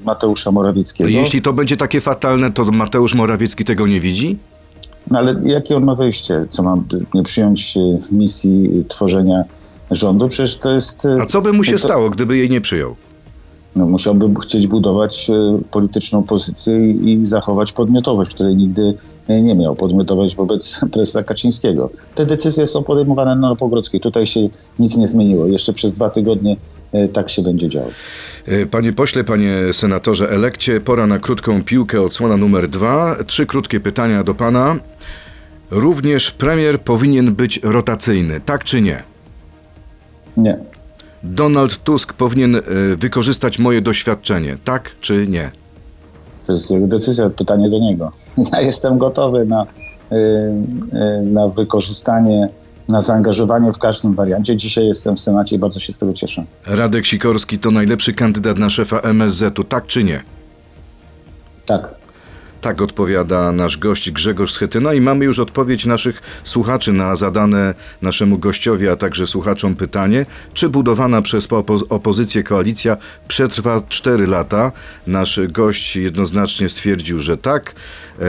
Mateusza 0.04 0.52
Morawieckiego. 0.52 1.10
Jeśli 1.10 1.42
to 1.42 1.52
będzie 1.52 1.76
takie 1.76 2.00
fatalne, 2.00 2.52
to 2.52 2.64
Mateusz 2.64 3.14
Morawiecki 3.14 3.64
tego 3.64 3.86
nie 3.86 4.00
widzi? 4.00 4.38
No 5.10 5.18
ale 5.18 5.40
jakie 5.44 5.76
on 5.76 5.84
ma 5.84 5.94
wyjście? 5.94 6.46
Co 6.50 6.62
mam 6.62 6.84
nie 7.14 7.22
przyjąć 7.22 7.76
e, 7.76 7.80
misji 8.14 8.84
tworzenia 8.88 9.44
rządu? 9.90 10.28
Przecież 10.28 10.58
to 10.58 10.70
jest... 10.70 11.06
A 11.22 11.26
co 11.26 11.42
by 11.42 11.52
mu 11.52 11.64
się 11.64 11.72
to- 11.72 11.78
stało, 11.78 12.10
gdyby 12.10 12.36
jej 12.36 12.50
nie 12.50 12.60
przyjął? 12.60 12.96
No, 13.76 13.86
musiałby 13.86 14.40
chcieć 14.40 14.66
budować 14.66 15.30
e, 15.30 15.58
polityczną 15.70 16.22
pozycję 16.22 16.90
i, 16.90 17.26
zachować 17.26 17.72
podmiotowość, 17.72 18.34
której 18.34 18.56
nigdy 18.56 18.94
e, 19.28 19.42
nie 19.42 19.54
miał. 19.54 19.76
Podmiotowość 19.76 20.36
wobec 20.36 20.80
prezesa 20.92 21.22
Kaczyńskiego. 21.22 21.90
Te 22.14 22.26
decyzje 22.26 22.66
są 22.66 22.82
podejmowane 22.82 23.36
na 23.36 23.48
Nowogrodzkiej. 23.48 24.00
Tutaj 24.00 24.26
się 24.26 24.48
nic 24.78 24.96
nie 24.96 25.08
zmieniło. 25.08 25.46
Jeszcze 25.46 25.72
przez 25.72 25.92
dwa 25.92 26.10
tygodnie 26.10 26.56
e, 26.92 27.08
tak 27.08 27.30
się 27.30 27.42
będzie 27.42 27.68
działo. 27.68 27.88
Panie 28.70 28.92
pośle, 28.92 29.24
panie 29.24 29.56
senatorze 29.72 30.30
elekcie, 30.30 30.80
pora 30.80 31.06
na 31.06 31.18
krótką 31.18 31.62
piłkę, 31.62 32.02
odsłona 32.02 32.36
numer 32.36 32.68
dwa. 32.68 33.16
Trzy 33.26 33.46
krótkie 33.46 33.80
pytania 33.80 34.24
do 34.24 34.34
pana. 34.34 34.76
Również 35.70 36.30
premier 36.30 36.80
powinien 36.80 37.34
być 37.34 37.60
rotacyjny, 37.62 38.40
tak 38.40 38.64
czy 38.64 38.80
nie? 38.80 39.02
Nie. 40.36 40.73
Donald 41.24 41.82
Tusk 41.82 42.12
powinien 42.12 42.56
e, 42.56 42.60
wykorzystać 42.96 43.58
moje 43.58 43.80
doświadczenie, 43.80 44.56
tak 44.64 44.90
czy 45.00 45.26
nie? 45.26 45.50
To 46.46 46.52
jest 46.52 46.70
jego 46.70 46.86
decyzja, 46.86 47.30
pytanie 47.30 47.70
do 47.70 47.78
niego. 47.78 48.12
Ja 48.52 48.60
jestem 48.60 48.98
gotowy 48.98 49.46
na, 49.46 49.62
y, 49.62 50.16
y, 50.16 51.22
na 51.22 51.48
wykorzystanie 51.48 52.48
na 52.88 53.00
zaangażowanie 53.00 53.72
w 53.72 53.78
każdym 53.78 54.14
wariancie. 54.14 54.56
Dzisiaj 54.56 54.86
jestem 54.86 55.16
w 55.16 55.20
Senacie 55.20 55.56
i 55.56 55.58
bardzo 55.58 55.80
się 55.80 55.92
z 55.92 55.98
tego 55.98 56.12
cieszę. 56.12 56.44
Radek 56.66 57.06
Sikorski 57.06 57.58
to 57.58 57.70
najlepszy 57.70 58.12
kandydat 58.12 58.58
na 58.58 58.70
szefa 58.70 59.00
MSZ-u, 59.00 59.64
tak 59.64 59.86
czy 59.86 60.04
nie? 60.04 60.22
Tak. 61.66 61.94
Tak 62.64 62.82
odpowiada 62.82 63.52
nasz 63.52 63.78
gość 63.78 64.10
Grzegorz 64.10 64.52
Schetyna 64.52 64.94
i 64.94 65.00
mamy 65.00 65.24
już 65.24 65.38
odpowiedź 65.38 65.86
naszych 65.86 66.22
słuchaczy 66.44 66.92
na 66.92 67.16
zadane 67.16 67.74
naszemu 68.02 68.38
gościowi, 68.38 68.88
a 68.88 68.96
także 68.96 69.26
słuchaczom 69.26 69.76
pytanie, 69.76 70.26
czy 70.54 70.68
budowana 70.68 71.22
przez 71.22 71.48
opo- 71.48 71.84
opozycję 71.88 72.42
koalicja 72.42 72.96
przetrwa 73.28 73.82
4 73.88 74.26
lata. 74.26 74.72
Nasz 75.06 75.40
gość 75.48 75.96
jednoznacznie 75.96 76.68
stwierdził, 76.68 77.20
że 77.20 77.38
tak. 77.38 77.74
E, 78.20 78.24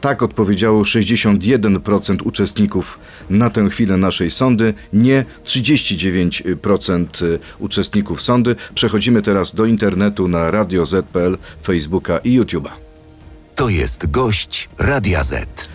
tak 0.00 0.22
odpowiedziało 0.22 0.82
61% 0.82 2.16
uczestników 2.24 2.98
na 3.30 3.50
tę 3.50 3.70
chwilę 3.70 3.96
naszej 3.96 4.30
sądy, 4.30 4.74
nie 4.92 5.24
39% 5.44 7.38
uczestników 7.58 8.22
sądy. 8.22 8.56
Przechodzimy 8.74 9.22
teraz 9.22 9.54
do 9.54 9.64
internetu 9.64 10.28
na 10.28 10.50
Radio 10.50 10.86
Z.pl, 10.86 11.38
Facebooka 11.62 12.18
i 12.18 12.40
YouTube'a. 12.40 12.87
To 13.58 13.68
jest 13.68 14.10
gość 14.10 14.68
Radia 14.78 15.22
Z. 15.22 15.68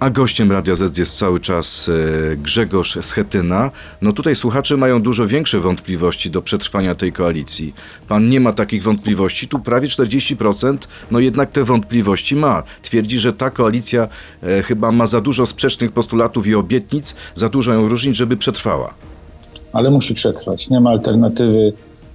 A 0.00 0.10
gościem 0.10 0.52
Radia 0.52 0.74
Z 0.74 0.98
jest 0.98 1.18
cały 1.18 1.40
czas 1.40 1.88
e, 2.32 2.36
Grzegorz 2.36 2.98
Schetyna. 3.00 3.70
No 4.02 4.12
tutaj 4.12 4.36
słuchacze 4.36 4.76
mają 4.76 5.02
dużo 5.02 5.26
większe 5.26 5.60
wątpliwości 5.60 6.30
do 6.30 6.42
przetrwania 6.42 6.94
tej 6.94 7.12
koalicji. 7.12 7.74
Pan 8.08 8.28
nie 8.28 8.40
ma 8.40 8.52
takich 8.52 8.82
wątpliwości, 8.82 9.48
tu 9.48 9.58
prawie 9.58 9.88
40%, 9.88 10.78
no 11.10 11.18
jednak 11.18 11.50
te 11.50 11.64
wątpliwości 11.64 12.36
ma. 12.36 12.62
Twierdzi, 12.82 13.18
że 13.18 13.32
ta 13.32 13.50
koalicja 13.50 14.08
e, 14.42 14.62
chyba 14.62 14.92
ma 14.92 15.06
za 15.06 15.20
dużo 15.20 15.46
sprzecznych 15.46 15.92
postulatów 15.92 16.46
i 16.46 16.54
obietnic, 16.54 17.14
za 17.34 17.48
dużo 17.48 17.72
ją 17.72 17.88
różnic, 17.88 18.16
żeby 18.16 18.36
przetrwała. 18.36 18.94
Ale 19.72 19.90
musi 19.90 20.14
przetrwać. 20.14 20.70
Nie 20.70 20.80
ma 20.80 20.90
alternatywy 20.90 21.72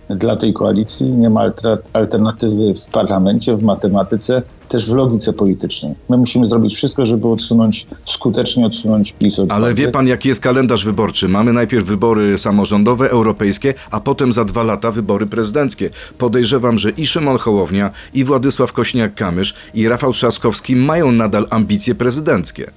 dla 0.10 0.36
tej 0.36 0.54
koalicji, 0.54 1.12
nie 1.12 1.30
ma 1.30 1.50
alter- 1.50 1.78
alternatywy 1.94 2.74
w 2.74 2.92
parlamencie, 2.92 3.58
w 3.58 3.64
matematyce, 3.64 4.42
też 4.70 4.90
w 4.90 4.94
logice 4.94 5.34
politycznej. 5.34 5.96
My 6.10 6.18
musimy 6.18 6.48
zrobić 6.48 6.76
wszystko, 6.76 7.06
żeby 7.06 7.28
odsunąć, 7.28 7.88
skutecznie 8.06 8.66
odsunąć 8.66 9.14
PiS 9.14 9.40
od 9.40 9.52
Ale 9.52 9.74
wie 9.74 9.88
pan, 9.88 10.08
jaki 10.08 10.30
jest 10.30 10.42
kalendarz 10.42 10.86
wyborczy? 10.86 11.30
Mamy 11.30 11.54
najpierw 11.54 11.86
wybory 11.86 12.38
samorządowe, 12.38 13.10
europejskie, 13.10 13.74
a 13.92 14.00
potem 14.00 14.32
za 14.32 14.46
dwa 14.46 14.64
lata 14.64 14.92
wybory 14.92 15.26
prezydenckie. 15.26 15.90
Podejrzewam, 16.18 16.78
że 16.78 16.90
i 16.90 17.06
Szymon 17.08 17.38
Hołownia, 17.38 17.92
i 18.14 18.24
Władysław 18.24 18.74
Kośniak-Kamysz, 18.74 19.54
i 19.74 19.88
Rafał 19.88 20.14
Trzaskowski 20.14 20.76
mają 20.76 21.12
nadal 21.12 21.48
ambicje 21.50 21.96
prezydenckie. 21.96 22.72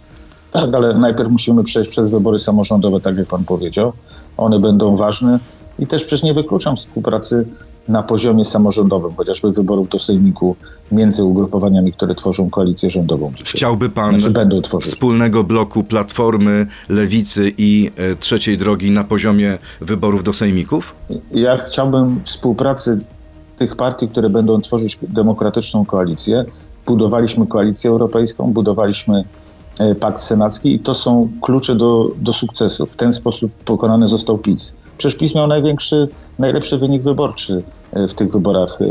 Tak, 0.52 0.74
ale 0.74 0.94
najpierw 0.94 1.30
musimy 1.30 1.64
przejść 1.64 1.90
przez 1.90 2.10
wybory 2.10 2.38
samorządowe, 2.38 3.00
tak 3.00 3.16
jak 3.16 3.26
pan 3.26 3.44
powiedział. 3.44 3.92
One 4.36 4.60
będą 4.60 4.96
ważne 4.96 5.38
i 5.78 5.86
też 5.86 6.04
przecież 6.04 6.22
nie 6.22 6.34
wykluczam 6.34 6.76
współpracy 6.76 7.46
na 7.88 8.02
poziomie 8.02 8.44
samorządowym, 8.44 9.14
chociażby 9.16 9.52
wyborów 9.52 9.88
do 9.88 9.98
Sejmiku 9.98 10.56
między 10.92 11.24
ugrupowaniami, 11.24 11.92
które 11.92 12.14
tworzą 12.14 12.50
koalicję 12.50 12.90
rządową. 12.90 13.32
Chciałby 13.44 13.90
pan 13.90 14.20
Znaczy 14.20 14.62
wspólnego 14.80 15.44
bloku 15.44 15.84
Platformy, 15.84 16.66
Lewicy 16.88 17.52
i 17.58 17.90
e, 17.96 18.16
Trzeciej 18.16 18.58
Drogi 18.58 18.90
na 18.90 19.04
poziomie 19.04 19.58
wyborów 19.80 20.24
do 20.24 20.32
sejmików? 20.32 20.94
Ja 21.30 21.56
chciałbym 21.56 22.20
współpracy 22.24 22.98
tych 23.56 23.76
partii, 23.76 24.08
które 24.08 24.28
będą 24.28 24.60
tworzyć 24.60 24.98
demokratyczną 25.02 25.84
koalicję. 25.84 26.44
Budowaliśmy 26.86 27.46
koalicję 27.46 27.90
europejską, 27.90 28.52
budowaliśmy 28.52 29.24
e, 29.78 29.94
pakt 29.94 30.20
senacki 30.20 30.74
i 30.74 30.80
to 30.80 30.94
są 30.94 31.28
klucze 31.42 31.74
do, 31.74 32.10
do 32.16 32.32
sukcesu. 32.32 32.86
W 32.86 32.96
ten 32.96 33.12
sposób 33.12 33.52
pokonany 33.52 34.06
został 34.06 34.38
PiS. 34.38 34.74
Przecież 34.98 35.18
PiS 35.18 35.34
miał 35.34 35.46
największy, 35.46 36.08
najlepszy 36.38 36.78
wynik 36.78 37.02
wyborczy 37.02 37.62
e, 37.92 38.08
w 38.08 38.14
tych 38.14 38.32
wyborach 38.32 38.78
e, 38.82 38.84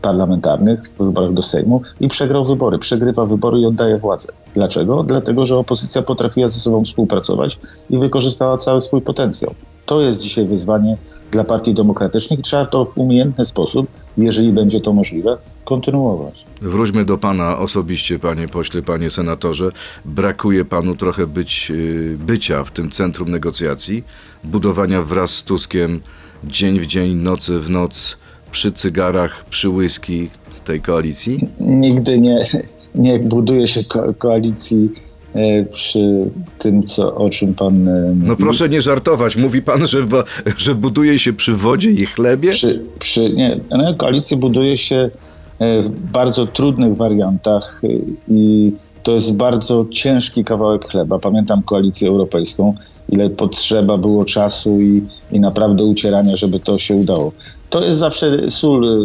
parlamentarnych, 0.00 0.80
w 0.98 1.04
wyborach 1.04 1.32
do 1.32 1.42
Sejmu 1.42 1.82
i 2.00 2.08
przegrał 2.08 2.44
wybory. 2.44 2.78
Przegrywa 2.78 3.26
wybory 3.26 3.58
i 3.58 3.66
oddaje 3.66 3.98
władzę. 3.98 4.28
Dlaczego? 4.54 5.02
Dlatego, 5.02 5.44
że 5.44 5.56
opozycja 5.56 6.02
potrafiła 6.02 6.48
ze 6.48 6.60
sobą 6.60 6.84
współpracować 6.84 7.58
i 7.90 7.98
wykorzystała 7.98 8.56
cały 8.56 8.80
swój 8.80 9.00
potencjał. 9.00 9.54
To 9.86 10.00
jest 10.00 10.20
dzisiaj 10.20 10.44
wyzwanie 10.44 10.96
dla 11.34 11.44
partii 11.44 11.74
demokratycznych 11.74 12.38
i 12.38 12.42
trzeba 12.42 12.66
to 12.66 12.84
w 12.84 12.98
umiejętny 12.98 13.44
sposób, 13.44 13.86
jeżeli 14.18 14.52
będzie 14.52 14.80
to 14.80 14.92
możliwe, 14.92 15.36
kontynuować. 15.64 16.44
Wróćmy 16.62 17.04
do 17.04 17.18
pana 17.18 17.58
osobiście, 17.58 18.18
panie 18.18 18.48
pośle, 18.48 18.82
panie 18.82 19.10
senatorze. 19.10 19.70
Brakuje 20.04 20.64
panu 20.64 20.96
trochę 20.96 21.26
być, 21.26 21.70
y, 21.70 22.16
bycia 22.26 22.64
w 22.64 22.70
tym 22.70 22.90
centrum 22.90 23.30
negocjacji, 23.30 24.04
budowania 24.44 25.02
wraz 25.02 25.30
z 25.30 25.44
Tuskiem 25.44 26.00
dzień 26.44 26.80
w 26.80 26.86
dzień, 26.86 27.14
nocy 27.14 27.58
w 27.58 27.70
noc, 27.70 28.16
przy 28.50 28.72
cygarach, 28.72 29.44
przy 29.50 29.68
whisky 29.68 30.30
tej 30.64 30.80
koalicji? 30.80 31.48
Nigdy 31.60 32.18
nie, 32.20 32.46
nie 32.94 33.18
buduje 33.18 33.66
się 33.66 33.84
ko- 33.84 34.14
koalicji 34.18 34.90
przy 35.72 36.30
tym, 36.58 36.82
co, 36.82 37.14
o 37.14 37.28
czym 37.28 37.54
pan 37.54 37.88
e, 37.88 38.14
No 38.14 38.30
mówi. 38.30 38.42
proszę 38.42 38.68
nie 38.68 38.82
żartować. 38.82 39.36
Mówi 39.36 39.62
pan, 39.62 39.86
że, 39.86 39.98
że 40.58 40.74
buduje 40.74 41.18
się 41.18 41.32
przy 41.32 41.52
wodzie 41.52 41.90
i 41.90 42.06
chlebie? 42.06 42.50
Przy, 42.50 42.82
przy, 42.98 43.30
nie, 43.34 43.60
no, 43.70 43.94
koalicję 43.94 44.36
buduje 44.36 44.76
się 44.76 45.10
e, 45.58 45.82
w 45.82 45.90
bardzo 46.12 46.46
trudnych 46.46 46.96
wariantach 46.96 47.80
e, 47.84 47.88
i 48.28 48.72
to 49.02 49.12
jest 49.12 49.36
bardzo 49.36 49.86
ciężki 49.90 50.44
kawałek 50.44 50.88
chleba. 50.88 51.18
Pamiętam 51.18 51.62
koalicję 51.62 52.08
europejską, 52.08 52.74
ile 53.08 53.30
potrzeba 53.30 53.96
było 53.96 54.24
czasu 54.24 54.80
i, 54.80 55.02
i 55.32 55.40
naprawdę 55.40 55.84
ucierania, 55.84 56.36
żeby 56.36 56.60
to 56.60 56.78
się 56.78 56.94
udało. 56.94 57.32
To 57.70 57.84
jest 57.84 57.98
zawsze 57.98 58.50
sól, 58.50 58.88
e, 58.88 58.96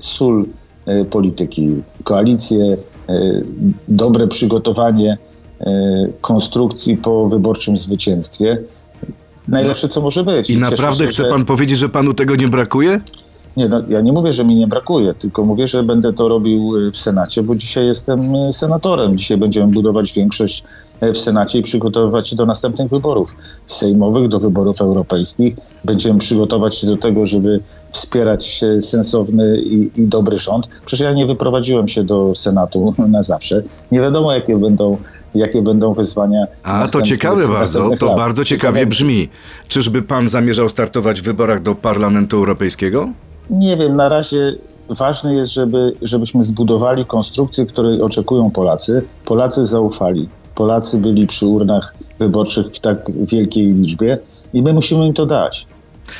sól 0.00 0.46
e, 0.86 1.04
polityki. 1.04 1.68
Koalicje, 2.04 2.76
e, 3.08 3.42
dobre 3.88 4.28
przygotowanie 4.28 5.12
e, 5.12 5.31
konstrukcji 6.20 6.96
po 6.96 7.28
wyborczym 7.28 7.76
zwycięstwie. 7.76 8.58
Najlepsze, 9.48 9.88
co 9.88 10.00
może 10.00 10.24
być. 10.24 10.50
I 10.50 10.54
Cieszę 10.54 10.70
naprawdę 10.70 11.04
się, 11.04 11.10
chce 11.10 11.22
że- 11.22 11.28
pan 11.28 11.44
powiedzieć, 11.44 11.78
że 11.78 11.88
panu 11.88 12.14
tego 12.14 12.36
nie 12.36 12.48
brakuje? 12.48 13.00
nie, 13.56 13.68
no, 13.68 13.80
ja 13.88 14.00
nie 14.00 14.12
mówię, 14.12 14.32
że 14.32 14.44
mi 14.44 14.54
nie 14.54 14.66
brakuje, 14.66 15.14
tylko 15.14 15.44
mówię, 15.44 15.66
że 15.66 15.82
będę 15.82 16.12
to 16.12 16.28
robił 16.28 16.76
y, 16.76 16.90
w 16.90 16.96
Senacie, 16.96 17.42
bo 17.42 17.54
dzisiaj 17.56 17.86
jestem 17.86 18.34
y, 18.34 18.52
senatorem. 18.52 19.18
Dzisiaj 19.18 19.36
będziemy 19.38 19.72
budować 19.72 20.12
większość 20.12 20.64
w 21.14 21.18
Senacie 21.18 21.58
i 21.58 21.62
przygotowywać 21.62 22.28
się 22.28 22.36
do 22.36 22.46
następnych 22.46 22.88
wyborów 22.90 23.34
sejmowych, 23.66 24.28
do 24.28 24.40
wyborów 24.40 24.80
europejskich. 24.80 25.56
Będziemy 25.84 26.18
przygotować 26.18 26.74
się 26.78 26.86
do 26.86 26.96
tego, 26.96 27.24
żeby 27.26 27.60
wspierać 27.92 28.60
sensowny 28.80 29.58
i, 29.62 29.90
i 29.96 30.06
dobry 30.06 30.38
rząd. 30.38 30.68
Przecież 30.86 31.04
ja 31.04 31.12
nie 31.12 31.26
wyprowadziłem 31.26 31.88
się 31.88 32.04
do 32.04 32.34
Senatu 32.34 32.94
na 33.08 33.22
zawsze. 33.22 33.62
Nie 33.92 34.00
wiadomo, 34.00 34.32
jakie 34.32 34.56
będą, 34.58 34.96
jakie 35.34 35.62
będą 35.62 35.94
wyzwania. 35.94 36.46
A 36.62 36.88
to 36.88 37.02
ciekawe 37.02 37.48
bardzo, 37.48 37.90
to 37.98 38.06
lat. 38.06 38.16
bardzo 38.16 38.44
ciekawie 38.44 38.86
brzmi. 38.86 39.28
Czyżby 39.68 40.02
pan 40.02 40.28
zamierzał 40.28 40.68
startować 40.68 41.20
w 41.20 41.24
wyborach 41.24 41.62
do 41.62 41.74
Parlamentu 41.74 42.36
Europejskiego? 42.36 43.08
Nie 43.50 43.76
wiem, 43.76 43.96
na 43.96 44.08
razie 44.08 44.56
ważne 44.88 45.34
jest, 45.34 45.52
żeby, 45.52 45.96
żebyśmy 46.02 46.42
zbudowali 46.42 47.06
konstrukcję, 47.06 47.66
której 47.66 48.02
oczekują 48.02 48.50
Polacy. 48.50 49.04
Polacy 49.24 49.64
zaufali. 49.64 50.28
Polacy 50.54 50.98
byli 50.98 51.26
przy 51.26 51.46
urnach 51.46 51.94
wyborczych 52.18 52.66
w 52.66 52.80
tak 52.80 52.98
wielkiej 53.26 53.74
liczbie 53.74 54.18
i 54.52 54.62
my 54.62 54.72
musimy 54.72 55.06
im 55.06 55.14
to 55.14 55.26
dać. 55.26 55.66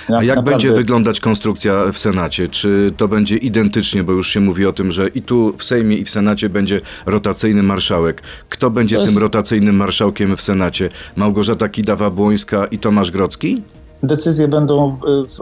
A 0.08 0.12
jak 0.12 0.22
naprawdę- 0.24 0.50
będzie 0.50 0.72
wyglądać 0.72 1.20
konstrukcja 1.20 1.92
w 1.92 1.98
Senacie? 1.98 2.48
Czy 2.48 2.90
to 2.96 3.08
będzie 3.08 3.36
identycznie, 3.36 4.04
bo 4.04 4.12
już 4.12 4.28
się 4.28 4.40
mówi 4.40 4.66
o 4.66 4.72
tym, 4.72 4.92
że 4.92 5.08
i 5.08 5.22
tu 5.22 5.54
w 5.58 5.64
Sejmie, 5.64 5.96
i 5.96 6.04
w 6.04 6.10
Senacie 6.10 6.48
będzie 6.48 6.80
rotacyjny 7.06 7.62
marszałek. 7.62 8.22
Kto 8.48 8.70
będzie 8.70 8.96
jest- 8.96 9.10
tym 9.10 9.18
rotacyjnym 9.18 9.76
marszałkiem 9.76 10.36
w 10.36 10.42
Senacie? 10.42 10.88
Małgorzata 11.16 11.68
Kidawa-Błońska 11.68 12.66
i 12.70 12.78
Tomasz 12.78 13.10
Grodzki? 13.10 13.62
Decyzje 14.02 14.48
będą 14.48 14.96
w, 14.96 15.36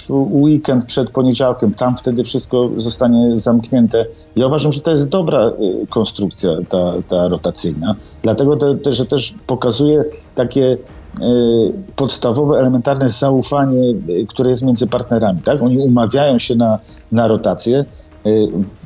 w, 0.00 0.10
weekend 0.10 0.84
przed 0.84 1.10
poniedziałkiem. 1.10 1.74
Tam 1.74 1.96
wtedy 1.96 2.24
wszystko 2.24 2.70
zostanie 2.76 3.40
zamknięte. 3.40 4.06
Ja 4.36 4.46
uważam, 4.46 4.72
że 4.72 4.80
to 4.80 4.90
jest 4.90 5.08
dobra 5.08 5.48
y, 5.48 5.86
konstrukcja 5.86 6.50
ta, 6.68 6.92
ta 7.08 7.28
rotacyjna, 7.28 7.94
dlatego 8.22 8.56
te, 8.56 8.76
te, 8.76 8.92
że 8.92 9.06
też 9.06 9.34
pokazuje 9.46 10.04
takie 10.34 10.76
podstawowe, 11.96 12.58
elementarne 12.58 13.08
zaufanie, 13.08 13.94
y, 14.08 14.26
które 14.28 14.50
jest 14.50 14.62
między 14.62 14.86
partnerami. 14.86 15.42
Tak? 15.42 15.62
Oni 15.62 15.78
umawiają 15.78 16.38
się 16.38 16.54
na, 16.56 16.78
na 17.12 17.26
rotację, 17.28 17.84
y, 18.26 18.30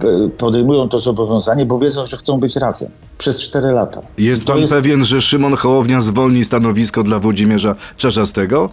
y, 0.05 0.29
podejmują 0.39 0.89
to 0.89 0.99
zobowiązanie, 0.99 1.67
bo 1.67 1.79
wiedzą, 1.79 2.07
że 2.07 2.17
chcą 2.17 2.41
być 2.41 2.57
razem 2.57 2.91
przez 3.19 3.41
4 3.41 3.73
lata. 3.73 4.01
Jest 4.19 4.47
pan 4.47 4.59
jest- 4.59 4.73
pewien, 4.73 5.05
że 5.05 5.21
Szymon 5.21 5.57
Hołownia 5.57 6.01
zwolni 6.01 6.45
stanowisko 6.45 7.03
dla 7.03 7.19
Włodzimierza 7.19 7.75
Czarzastego? 7.97 8.69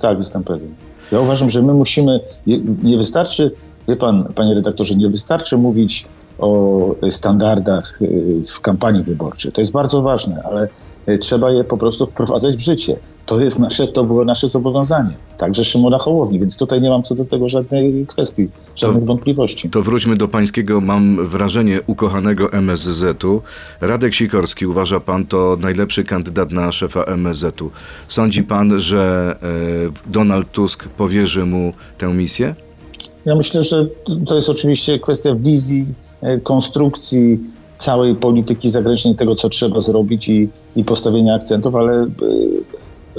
Tak, 0.00 0.18
jestem 0.18 0.44
pewien. 0.44 0.74
Ja 1.12 1.20
uważam, 1.20 1.50
że 1.50 1.62
my 1.62 1.74
musimy, 1.74 2.20
nie- 2.82 2.98
wystarczy, 2.98 3.50
wie 3.88 3.96
pan, 3.96 4.24
panie 4.34 4.54
redaktorze, 4.54 4.94
nie 4.94 5.08
wystarczy 5.08 5.56
mówić 5.58 6.06
o 6.38 6.94
standardach 7.10 8.02
y, 8.02 8.42
w 8.56 8.60
kampanii 8.60 9.02
wyborczej. 9.02 9.52
To 9.52 9.60
jest 9.60 9.72
bardzo 9.72 10.02
ważne, 10.02 10.42
ale 10.44 10.64
y, 10.64 10.68
trzeba 11.20 11.50
je 11.50 11.64
po 11.64 11.76
prostu 11.76 12.06
wprowadzać 12.06 12.56
w 12.56 12.60
życie. 12.60 12.96
To, 13.26 13.40
jest 13.40 13.58
nasze, 13.58 13.88
to 13.88 14.04
było 14.04 14.24
nasze 14.24 14.48
zobowiązanie, 14.48 15.10
także 15.38 15.64
Szymona 15.64 15.98
Hołowni, 15.98 16.40
więc 16.40 16.56
tutaj 16.56 16.80
nie 16.80 16.90
mam 16.90 17.02
co 17.02 17.14
do 17.14 17.24
tego 17.24 17.48
żadnej 17.48 18.06
kwestii, 18.06 18.48
żadnych 18.76 19.02
To- 19.02 19.06
wątpliwości. 19.06 19.70
To 19.70 19.82
wróćmy 19.82 20.16
do 20.16 20.28
pańskiego, 20.28 20.80
mam 20.80 21.26
wrażenie, 21.28 21.80
ukochanego 21.86 22.52
MSZ-u. 22.52 23.42
Radek 23.80 24.14
Sikorski, 24.14 24.66
uważa 24.66 25.00
pan, 25.00 25.26
to 25.26 25.56
najlepszy 25.60 26.04
kandydat 26.04 26.52
na 26.52 26.72
szefa 26.72 27.02
MSZ-u. 27.04 27.70
Sądzi 28.08 28.42
pan, 28.42 28.80
że 28.80 29.34
e, 30.06 30.10
Donald 30.12 30.52
Tusk 30.52 30.88
powierzy 30.88 31.44
mu 31.46 31.72
tę 31.98 32.14
misję? 32.14 32.54
Ja 33.24 33.34
myślę, 33.34 33.62
że 33.62 33.86
to 34.26 34.34
jest 34.34 34.48
oczywiście 34.48 34.98
kwestia 34.98 35.34
wizji, 35.34 35.86
e, 36.22 36.40
konstrukcji 36.40 37.38
całej 37.78 38.14
polityki 38.14 38.70
zagranicznej, 38.70 39.14
tego 39.14 39.34
co 39.34 39.48
trzeba 39.48 39.80
zrobić 39.80 40.28
i, 40.28 40.48
i 40.76 40.84
postawienia 40.84 41.34
akcentów, 41.34 41.74
ale 41.74 41.92
e, 42.02 42.06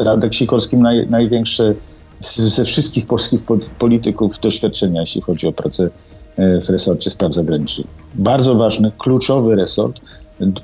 Radek 0.04 0.34
Sikorskim 0.36 0.82
naj, 0.82 1.08
największe 1.10 1.74
z- 2.20 2.40
ze 2.56 2.66
wszystkich 2.66 3.08
polskich 3.08 3.42
po- 3.44 3.58
polityków 3.80 4.40
doświadczenia, 4.40 5.00
jeśli 5.02 5.22
chodzi 5.22 5.48
o 5.48 5.52
pracę 5.52 5.90
e, 6.38 6.62
w 6.62 6.70
resorcie 6.70 7.10
spraw 7.10 7.34
zagranicznych. 7.34 7.88
Bardzo 8.16 8.56
ważny, 8.56 8.92
kluczowy 8.98 9.56
resort, 9.56 10.00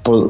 po, 0.04 0.24
e, 0.24 0.28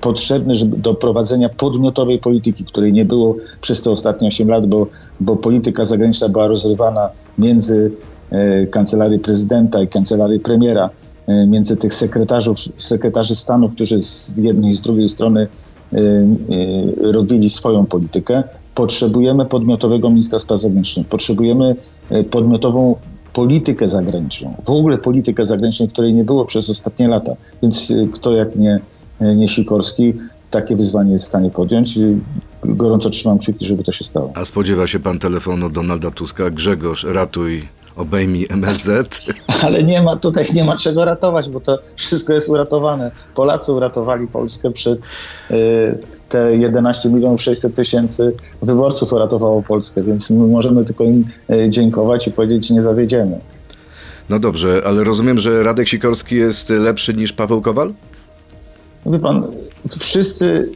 potrzebny 0.00 0.54
do 0.64 0.94
prowadzenia 0.94 1.48
podmiotowej 1.48 2.18
polityki, 2.18 2.64
której 2.64 2.92
nie 2.92 3.04
było 3.04 3.36
przez 3.60 3.82
te 3.82 3.90
ostatnie 3.90 4.28
8 4.28 4.48
lat, 4.48 4.66
bo, 4.66 4.86
bo 5.20 5.36
polityka 5.36 5.84
zagraniczna 5.84 6.28
była 6.28 6.46
rozrywana 6.48 7.08
między 7.38 7.92
e, 8.30 8.66
kancelarii 8.66 9.18
prezydenta 9.18 9.82
i 9.82 9.88
kancelarii 9.88 10.40
premiera, 10.40 10.90
między 11.46 11.76
tych 11.76 11.94
sekretarzów, 11.94 12.58
sekretarzy 12.76 13.36
stanu, 13.36 13.68
którzy 13.68 14.00
z 14.00 14.38
jednej 14.38 14.70
i 14.70 14.74
z 14.74 14.80
drugiej 14.80 15.08
strony 15.08 15.48
e, 15.92 15.98
e, 15.98 17.12
robili 17.12 17.50
swoją 17.50 17.86
politykę. 17.86 18.42
Potrzebujemy 18.74 19.46
podmiotowego 19.46 20.10
ministra 20.10 20.38
spraw 20.38 20.62
zagranicznych, 20.62 21.06
potrzebujemy 21.06 21.76
e, 22.10 22.24
podmiotową 22.24 22.96
politykę 23.32 23.88
zagraniczną, 23.88 24.54
w 24.64 24.70
ogóle 24.70 24.98
politykę 24.98 25.46
zagraniczną, 25.46 25.88
której 25.88 26.14
nie 26.14 26.24
było 26.24 26.44
przez 26.44 26.70
ostatnie 26.70 27.08
lata. 27.08 27.32
Więc 27.62 27.90
e, 27.90 28.08
kto 28.12 28.32
jak 28.32 28.56
nie, 28.56 28.80
e, 29.20 29.34
nie 29.34 29.48
Sikorski 29.48 30.14
takie 30.50 30.76
wyzwanie 30.76 31.12
jest 31.12 31.24
w 31.24 31.28
stanie 31.28 31.50
podjąć. 31.50 31.98
Gorąco 32.64 33.10
trzymam 33.10 33.38
kciuki, 33.38 33.66
żeby 33.66 33.84
to 33.84 33.92
się 33.92 34.04
stało. 34.04 34.32
A 34.34 34.44
spodziewa 34.44 34.86
się 34.86 35.00
pan 35.00 35.18
telefonu 35.18 35.70
Donalda 35.70 36.10
Tuska? 36.10 36.50
Grzegorz, 36.50 37.04
ratuj, 37.04 37.68
obejmij 38.00 38.46
MSZ. 38.50 38.88
Ale 39.64 39.82
nie 39.82 40.02
ma 40.02 40.16
tutaj 40.16 40.46
nie 40.54 40.64
ma 40.64 40.76
czego 40.76 41.04
ratować, 41.04 41.50
bo 41.50 41.60
to 41.60 41.78
wszystko 41.96 42.32
jest 42.32 42.48
uratowane. 42.48 43.10
Polacy 43.34 43.72
uratowali 43.72 44.26
Polskę 44.26 44.70
przed 44.70 45.06
y, 45.50 45.98
te 46.28 46.56
11 46.56 47.10
milionów 47.10 47.42
600 47.42 47.74
tysięcy 47.74 48.36
wyborców 48.62 49.12
uratowało 49.12 49.62
Polskę, 49.62 50.02
więc 50.02 50.30
my 50.30 50.46
możemy 50.46 50.84
tylko 50.84 51.04
im 51.04 51.24
y, 51.50 51.70
dziękować 51.70 52.28
i 52.28 52.32
powiedzieć 52.32 52.70
nie 52.70 52.82
zawiedziemy. 52.82 53.40
No 54.28 54.38
dobrze, 54.38 54.82
ale 54.86 55.04
rozumiem, 55.04 55.38
że 55.38 55.62
Radek 55.62 55.88
Sikorski 55.88 56.36
jest 56.36 56.70
lepszy 56.70 57.14
niż 57.14 57.32
Paweł 57.32 57.62
Kowal? 57.62 57.92
Wie 59.06 59.18
pan, 59.18 59.46
wszyscy 59.98 60.68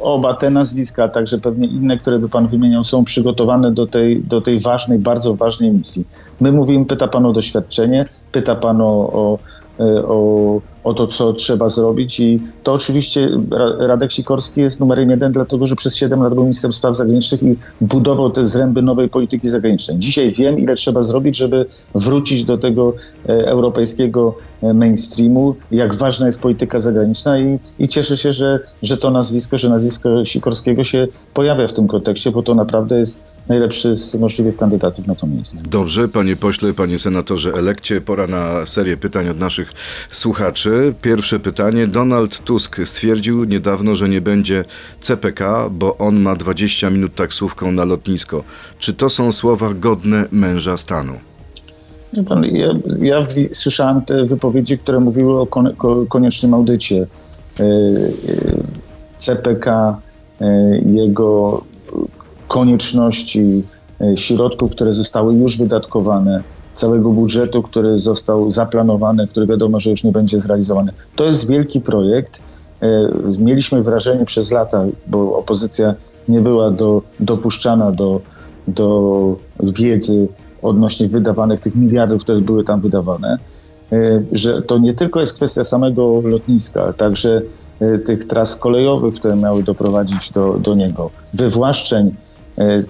oba 0.00 0.34
te 0.34 0.50
nazwiska, 0.50 1.04
a 1.04 1.08
także 1.08 1.38
pewnie 1.38 1.68
inne, 1.68 1.98
które 1.98 2.18
by 2.18 2.28
pan 2.28 2.48
wymieniał, 2.48 2.84
są 2.84 3.04
przygotowane 3.04 3.72
do 3.72 3.86
tej, 3.86 4.22
do 4.22 4.40
tej 4.40 4.60
ważnej, 4.60 4.98
bardzo 4.98 5.34
ważnej 5.34 5.72
misji. 5.72 6.04
My 6.40 6.52
mówimy, 6.52 6.84
pyta 6.84 7.08
pan 7.08 7.26
o 7.26 7.32
doświadczenie, 7.32 8.06
pyta 8.32 8.54
pan 8.54 8.80
o, 8.80 8.84
o, 9.12 9.38
o, 9.78 10.60
o 10.84 10.94
to, 10.94 11.06
co 11.06 11.32
trzeba 11.32 11.68
zrobić 11.68 12.20
i 12.20 12.42
to 12.62 12.72
oczywiście 12.72 13.28
Ra- 13.50 13.86
Radek 13.86 14.12
Sikorski 14.12 14.60
jest 14.60 14.80
numerem 14.80 15.10
jeden, 15.10 15.32
dlatego 15.32 15.66
że 15.66 15.76
przez 15.76 15.96
7 15.96 16.22
lat 16.22 16.34
był 16.34 16.42
ministrem 16.42 16.72
spraw 16.72 16.96
zagranicznych 16.96 17.42
i 17.42 17.56
budował 17.80 18.30
te 18.30 18.44
zręby 18.44 18.82
nowej 18.82 19.08
polityki 19.08 19.48
zagranicznej. 19.48 19.98
Dzisiaj 19.98 20.32
wiem, 20.32 20.58
ile 20.58 20.74
trzeba 20.74 21.02
zrobić, 21.02 21.36
żeby 21.36 21.66
wrócić 21.94 22.44
do 22.44 22.58
tego 22.58 22.94
e, 23.28 23.32
europejskiego 23.48 24.34
e, 24.62 24.74
mainstreamu, 24.74 25.54
jak 25.70 25.94
ważna 25.94 26.26
jest 26.26 26.40
polityka 26.40 26.78
zagraniczna 26.78 27.38
i, 27.38 27.58
i 27.78 27.88
cieszę 27.88 28.16
się, 28.16 28.32
że, 28.32 28.60
że 28.82 28.96
to 28.96 29.10
nazwisko, 29.10 29.58
że 29.58 29.68
nazwisko 29.68 30.24
Sikorskiego 30.24 30.84
się 30.84 31.06
pojawia 31.34 31.68
w 31.68 31.72
tym 31.72 31.86
kontekście, 31.88 32.30
bo 32.30 32.42
to 32.42 32.54
naprawdę 32.54 32.98
jest 32.98 33.35
najlepszy 33.48 33.96
z 33.96 34.14
możliwych 34.14 34.56
kandydatów 34.56 35.06
na 35.06 35.14
to 35.14 35.26
miejsce. 35.26 35.62
Dobrze, 35.68 36.08
panie 36.08 36.36
pośle, 36.36 36.72
panie 36.72 36.98
senatorze 36.98 37.52
elekcie, 37.52 38.00
pora 38.00 38.26
na 38.26 38.66
serię 38.66 38.96
pytań 38.96 39.28
od 39.28 39.38
naszych 39.38 39.72
słuchaczy. 40.10 40.94
Pierwsze 41.02 41.40
pytanie. 41.40 41.86
Donald 41.86 42.38
Tusk 42.44 42.80
stwierdził 42.84 43.44
niedawno, 43.44 43.96
że 43.96 44.08
nie 44.08 44.20
będzie 44.20 44.64
CPK, 45.00 45.70
bo 45.70 45.98
on 45.98 46.20
ma 46.20 46.36
20 46.36 46.90
minut 46.90 47.14
taksówką 47.14 47.72
na 47.72 47.84
lotnisko. 47.84 48.44
Czy 48.78 48.94
to 48.94 49.10
są 49.10 49.32
słowa 49.32 49.74
godne 49.74 50.24
męża 50.32 50.76
stanu? 50.76 51.12
Pan, 52.28 52.44
ja, 52.44 52.68
ja 53.00 53.26
słyszałem 53.52 54.02
te 54.02 54.24
wypowiedzi, 54.24 54.78
które 54.78 55.00
mówiły 55.00 55.40
o 55.40 55.46
kon, 55.46 55.76
ko, 55.76 56.06
koniecznym 56.08 56.54
audycie 56.54 57.06
e, 57.60 57.62
e, 57.62 57.68
CPK, 59.18 59.98
e, 60.40 60.46
jego 60.86 61.62
konieczności, 62.48 63.62
e, 64.00 64.16
środków, 64.16 64.70
które 64.70 64.92
zostały 64.92 65.34
już 65.34 65.58
wydatkowane, 65.58 66.42
całego 66.74 67.10
budżetu, 67.10 67.62
który 67.62 67.98
został 67.98 68.50
zaplanowany, 68.50 69.28
który 69.28 69.46
wiadomo, 69.46 69.80
że 69.80 69.90
już 69.90 70.04
nie 70.04 70.12
będzie 70.12 70.40
zrealizowany. 70.40 70.92
To 71.16 71.24
jest 71.24 71.48
wielki 71.48 71.80
projekt. 71.80 72.40
E, 72.82 73.08
Mieliśmy 73.38 73.82
wrażenie 73.82 74.24
przez 74.24 74.52
lata, 74.52 74.84
bo 75.06 75.38
opozycja 75.38 75.94
nie 76.28 76.40
była 76.40 76.70
do, 76.70 77.02
dopuszczana 77.20 77.92
do, 77.92 78.20
do 78.68 79.36
wiedzy 79.62 80.28
odnośnie 80.62 81.08
wydawanych 81.08 81.60
tych 81.60 81.74
miliardów, 81.74 82.22
które 82.22 82.40
były 82.40 82.64
tam 82.64 82.80
wydawane, 82.80 83.38
e, 83.92 84.22
że 84.32 84.62
to 84.62 84.78
nie 84.78 84.94
tylko 84.94 85.20
jest 85.20 85.34
kwestia 85.34 85.64
samego 85.64 86.20
lotniska, 86.24 86.82
ale 86.82 86.94
także 86.94 87.42
tych 88.04 88.24
tras 88.24 88.56
kolejowych, 88.56 89.14
które 89.14 89.36
miały 89.36 89.62
doprowadzić 89.62 90.32
do, 90.32 90.58
do 90.58 90.74
niego, 90.74 91.10
wywłaszczeń, 91.34 92.14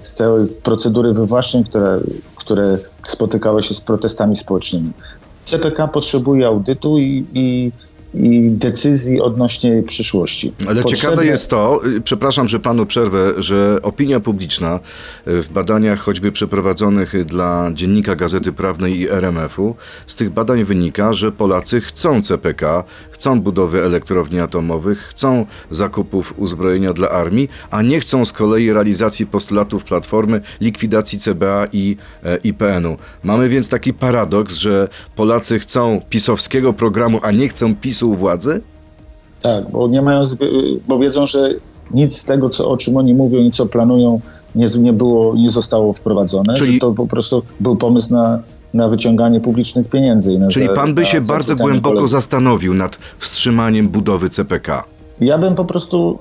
z 0.01 0.15
całej 0.15 0.47
procedury 0.47 1.13
wywłaszczeń, 1.13 1.65
które, 1.65 2.01
które 2.37 2.79
spotykały 3.07 3.63
się 3.63 3.75
z 3.75 3.81
protestami 3.81 4.37
społecznymi. 4.37 4.93
CPK 5.45 5.89
potrzebuje 5.89 6.47
audytu 6.47 6.99
i, 6.99 7.27
i 7.35 7.73
decyzji 8.51 9.21
odnośnie 9.21 9.83
przyszłości. 9.83 10.53
Ale 10.69 10.83
Potrzebne- 10.83 10.97
ciekawe 10.97 11.27
jest 11.27 11.51
to, 11.51 11.81
y, 11.87 12.01
przepraszam, 12.01 12.49
że 12.49 12.61
panu 12.61 12.87
przerwę, 12.87 13.33
że 13.39 13.79
opinia 13.83 14.21
publiczna 14.21 14.81
y, 15.29 15.43
w 15.43 15.49
badaniach 15.49 16.01
choćby 16.01 16.33
przeprowadzonych 16.33 17.25
dla 17.25 17.71
Dziennika 17.75 18.17
Gazety 18.17 18.53
Prawnej 18.53 19.01
i 19.01 19.11
RMF-u, 19.11 19.75
z 20.07 20.17
tych 20.17 20.31
badań 20.31 20.65
wynika, 20.65 21.13
że 21.13 21.33
Polacy 21.33 21.81
chcą 21.81 22.23
CPK, 22.23 22.85
chcą 23.11 23.41
budowy 23.41 23.85
elektrowni 23.85 24.41
atomowych, 24.41 24.99
chcą 24.99 25.47
zakupów 25.71 26.35
uzbrojenia 26.37 26.93
dla 26.93 27.11
armii, 27.11 27.49
a 27.71 27.83
nie 27.83 28.01
chcą 28.01 28.25
z 28.25 28.33
kolei 28.33 28.73
realizacji 28.73 29.27
postulatów 29.27 29.85
Platformy, 29.85 30.41
likwidacji 30.61 31.19
CBA 31.19 31.67
i 31.73 31.97
e, 32.25 32.37
IPN-u. 32.37 32.97
Mamy 33.25 33.49
więc 33.49 33.69
taki 33.69 33.95
paradoks, 33.95 34.57
że 34.57 34.89
Polacy 35.17 35.59
chcą 35.59 36.01
pisowskiego 36.11 36.73
programu, 36.73 37.21
a 37.23 37.31
nie 37.31 37.49
chcą 37.49 37.75
PiSu 37.75 38.06
u 38.09 38.14
władzy? 38.14 38.61
Tak, 39.42 39.71
bo 39.71 39.88
nie 39.88 40.03
mają, 40.03 40.27
zby- 40.27 40.81
bo 40.88 40.99
wiedzą, 40.99 41.27
że 41.27 41.51
nic 41.90 42.16
z 42.19 42.25
tego, 42.25 42.51
co, 42.51 42.71
o 42.71 42.77
czym 42.77 42.97
oni 42.97 43.14
mówią 43.14 43.38
i 43.40 43.51
co 43.51 43.66
planują, 43.66 44.21
nie, 44.55 44.66
nie 44.79 44.92
było, 44.92 45.35
nie 45.35 45.51
zostało 45.51 45.92
wprowadzone. 45.92 46.55
Czyli- 46.55 46.81
to 46.81 46.92
po 46.92 47.07
prostu 47.07 47.42
był 47.61 47.77
pomysł 47.77 48.12
na, 48.14 48.38
na 48.75 48.88
wyciąganie 48.88 49.40
publicznych 49.40 49.88
pieniędzy. 49.88 50.38
Czyli 50.51 50.66
za- 50.66 50.73
pan 50.73 50.95
by 50.95 51.07
się 51.07 51.21
bardzo 51.21 51.57
głęboko 51.57 51.88
Polaków. 51.88 52.11
zastanowił 52.11 52.75
nad 52.75 52.99
wstrzymaniem 53.19 53.88
budowy 53.88 54.29
CPK. 54.29 54.85
Ja 55.21 55.38
bym 55.38 55.55
po 55.55 55.64
prostu, 55.64 56.19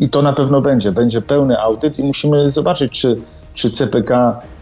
y, 0.00 0.04
i 0.04 0.08
to 0.08 0.22
na 0.22 0.32
pewno 0.32 0.60
będzie, 0.60 0.92
będzie 0.92 1.22
pełny 1.22 1.58
audyt 1.60 1.98
i 1.98 2.04
musimy 2.04 2.50
zobaczyć, 2.50 2.92
czy, 2.92 3.20
czy 3.54 3.70
CPK 3.70 4.40
y, 4.40 4.59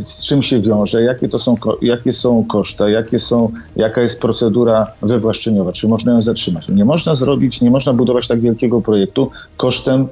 z 0.00 0.24
czym 0.24 0.42
się 0.42 0.60
wiąże, 0.60 1.02
jakie 1.02 1.28
to 1.28 1.38
są, 1.38 1.56
jakie 1.82 2.12
są 2.12 2.44
koszta, 2.44 2.88
jakie 2.88 3.18
są, 3.18 3.50
jaka 3.76 4.00
jest 4.00 4.20
procedura 4.20 4.86
wywłaszczeniowa, 5.02 5.72
czy 5.72 5.88
można 5.88 6.12
ją 6.12 6.22
zatrzymać. 6.22 6.68
Nie 6.68 6.84
można 6.84 7.14
zrobić, 7.14 7.60
nie 7.60 7.70
można 7.70 7.92
budować 7.92 8.28
tak 8.28 8.40
wielkiego 8.40 8.80
projektu 8.80 9.30
kosztem, 9.56 10.08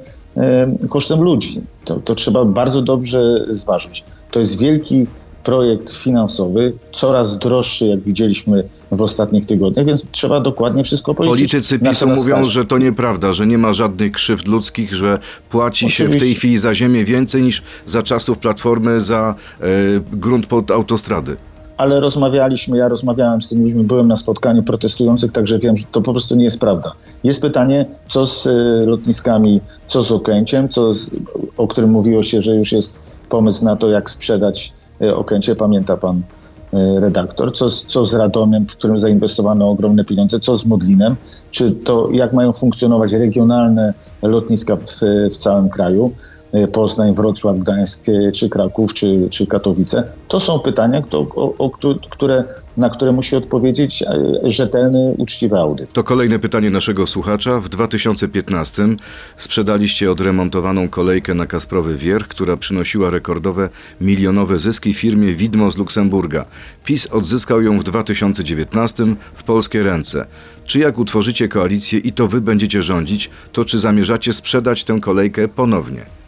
y, 0.83 0.88
kosztem 0.88 1.23
ludzi. 1.23 1.61
To, 1.85 1.97
to 1.97 2.14
trzeba 2.14 2.44
bardzo 2.44 2.83
dobrze 2.83 3.47
zważyć. 3.51 4.05
To 4.31 4.38
jest 4.38 4.59
wielki 4.59 5.07
projekt 5.44 5.90
finansowy, 5.96 6.72
coraz 6.92 7.38
droższy, 7.38 7.87
jak 7.87 8.00
widzieliśmy 8.00 8.64
w 8.92 9.02
ostatnich 9.02 9.46
tygodniach, 9.46 9.87
więc 9.87 10.07
trzeba 10.11 10.40
dokładnie 10.40 10.85
wszystko 10.85 11.14
policzyć. 11.14 11.50
Politycy 11.50 11.78
PiSu 11.78 12.09
mówią, 12.09 12.37
stać. 12.37 12.46
że 12.46 12.64
to 12.64 12.78
nieprawda, 12.78 13.33
że 13.33 13.46
nie 13.46 13.59
ma 13.59 13.72
żadnych 13.72 14.12
krzywd 14.12 14.48
ludzkich, 14.48 14.94
że 14.94 15.18
płaci 15.50 15.90
się 15.90 16.04
w 16.04 16.09
tej 16.09 16.16
Oczywiście. 16.16 16.38
chwili 16.38 16.59
za 16.59 16.74
ziemię 16.74 17.04
więcej 17.04 17.42
niż 17.42 17.62
za 17.87 18.02
czasów 18.02 18.38
Platformy 18.38 19.00
za 19.00 19.35
e, 19.61 19.64
grunt 20.12 20.46
pod 20.46 20.70
autostrady. 20.70 21.37
ale 21.76 22.00
rozmawialiśmy, 22.00 22.78
ja 22.78 22.88
rozmawiałem 22.88 23.42
z 23.42 23.48
tymi 23.48 23.62
ludźmi, 23.64 23.85
byłem 23.85 24.09
na 24.09 24.16
spotkaniu 24.16 24.62
protestujących, 24.62 25.33
także 25.33 25.59
wiem, 25.59 25.76
że 25.76 25.85
to 25.92 26.00
po 26.02 26.12
prostu 26.12 26.37
nie 26.37 26.44
jest 26.44 26.61
prawda. 26.61 26.92
Jest 27.24 27.42
pytanie, 27.42 27.87
co 28.09 28.26
z 28.26 28.46
y, 28.46 28.50
lotniskami, 28.87 29.61
co 29.88 30.02
z 30.02 30.12
Okęciem, 30.12 30.68
co 30.68 30.92
z, 30.94 31.11
o 31.57 31.66
którym 31.66 31.90
mówiło 31.90 32.22
się, 32.22 32.40
że 32.40 32.57
już 32.57 32.72
jest 32.72 32.98
pomysł 33.28 33.64
na 33.64 33.76
to, 33.76 33.88
jak 33.90 34.11
sprzedać 34.11 34.72
Okęcie, 35.17 35.57
pamięta 35.57 35.97
pan 35.97 36.17
y, 36.19 37.01
redaktor, 37.01 37.53
co 37.53 37.71
z, 37.71 37.87
co 37.87 38.05
z 38.05 38.14
Radomiem, 38.14 38.67
w 38.67 38.77
którym 38.77 38.99
zainwestowano 38.99 39.71
ogromne 39.71 40.05
pieniądze, 40.05 40.40
co 40.40 40.59
z 40.59 40.67
Modlinem, 40.67 41.17
czy 41.51 41.73
to 41.73 42.09
jak 42.12 42.33
mają 42.33 42.53
funkcjonować 42.53 43.12
regionalne 43.12 43.95
lotniska 44.23 44.77
w, 44.77 45.01
w 45.33 45.37
całym 45.37 45.69
kraju. 45.69 46.12
E, 46.55 46.69
Poznań, 46.69 47.14
Wrocław, 47.14 47.59
Gdańsk, 47.59 48.09
e, 48.09 48.33
czy 48.33 48.49
Kraków, 48.49 48.95
czy, 48.95 49.29
czy 49.31 49.47
Katowice. 49.47 50.05
To 50.29 50.40
są 50.40 50.59
pytania, 50.59 51.03
o, 51.11 51.55
o, 51.59 51.71
które, 52.11 52.45
na 52.77 52.90
które 52.90 53.12
musi 53.12 53.37
odpowiedzieć 53.37 54.03
e, 54.03 54.07
rzetelny, 54.51 55.14
uczciwy 55.19 55.57
audyt. 55.57 55.93
To 55.93 56.05
kolejne 56.05 56.38
pytanie 56.38 56.71
naszego 56.71 57.07
słuchacza. 57.07 57.61
W 57.61 57.69
2015 57.69 58.88
sprzedaliście 59.37 60.11
odremontowaną 60.11 60.88
kolejkę 60.88 61.35
na 61.35 61.47
Kasprowy 61.47 61.97
Wierch, 61.97 62.29
która 62.29 62.57
przynosiła 62.57 63.11
rekordowe 63.11 63.69
milionowe 64.01 64.59
zyski 64.59 64.95
firmie 64.95 65.33
Widmo 65.33 65.71
z 65.71 65.77
Luksemburga. 65.77 66.45
PiS 66.85 67.07
odzyskał 67.07 67.62
ją 67.62 67.79
w 67.79 67.85
2019 67.85 69.05
w 69.35 69.43
polskie 69.43 69.83
ręce. 69.83 70.27
Czy 70.64 70.79
jak 70.79 70.99
utworzycie 70.99 71.49
koalicję 71.49 71.99
i 71.99 72.12
to 72.12 72.29
wy 72.29 72.40
będziecie 72.40 72.83
rządzić, 72.83 73.31
to 73.53 73.64
czy 73.64 73.79
zamierzacie 73.79 74.33
sprzedać 74.33 74.85
tę 74.85 75.01
kolejkę 75.01 75.49
ponownie? 75.49 76.24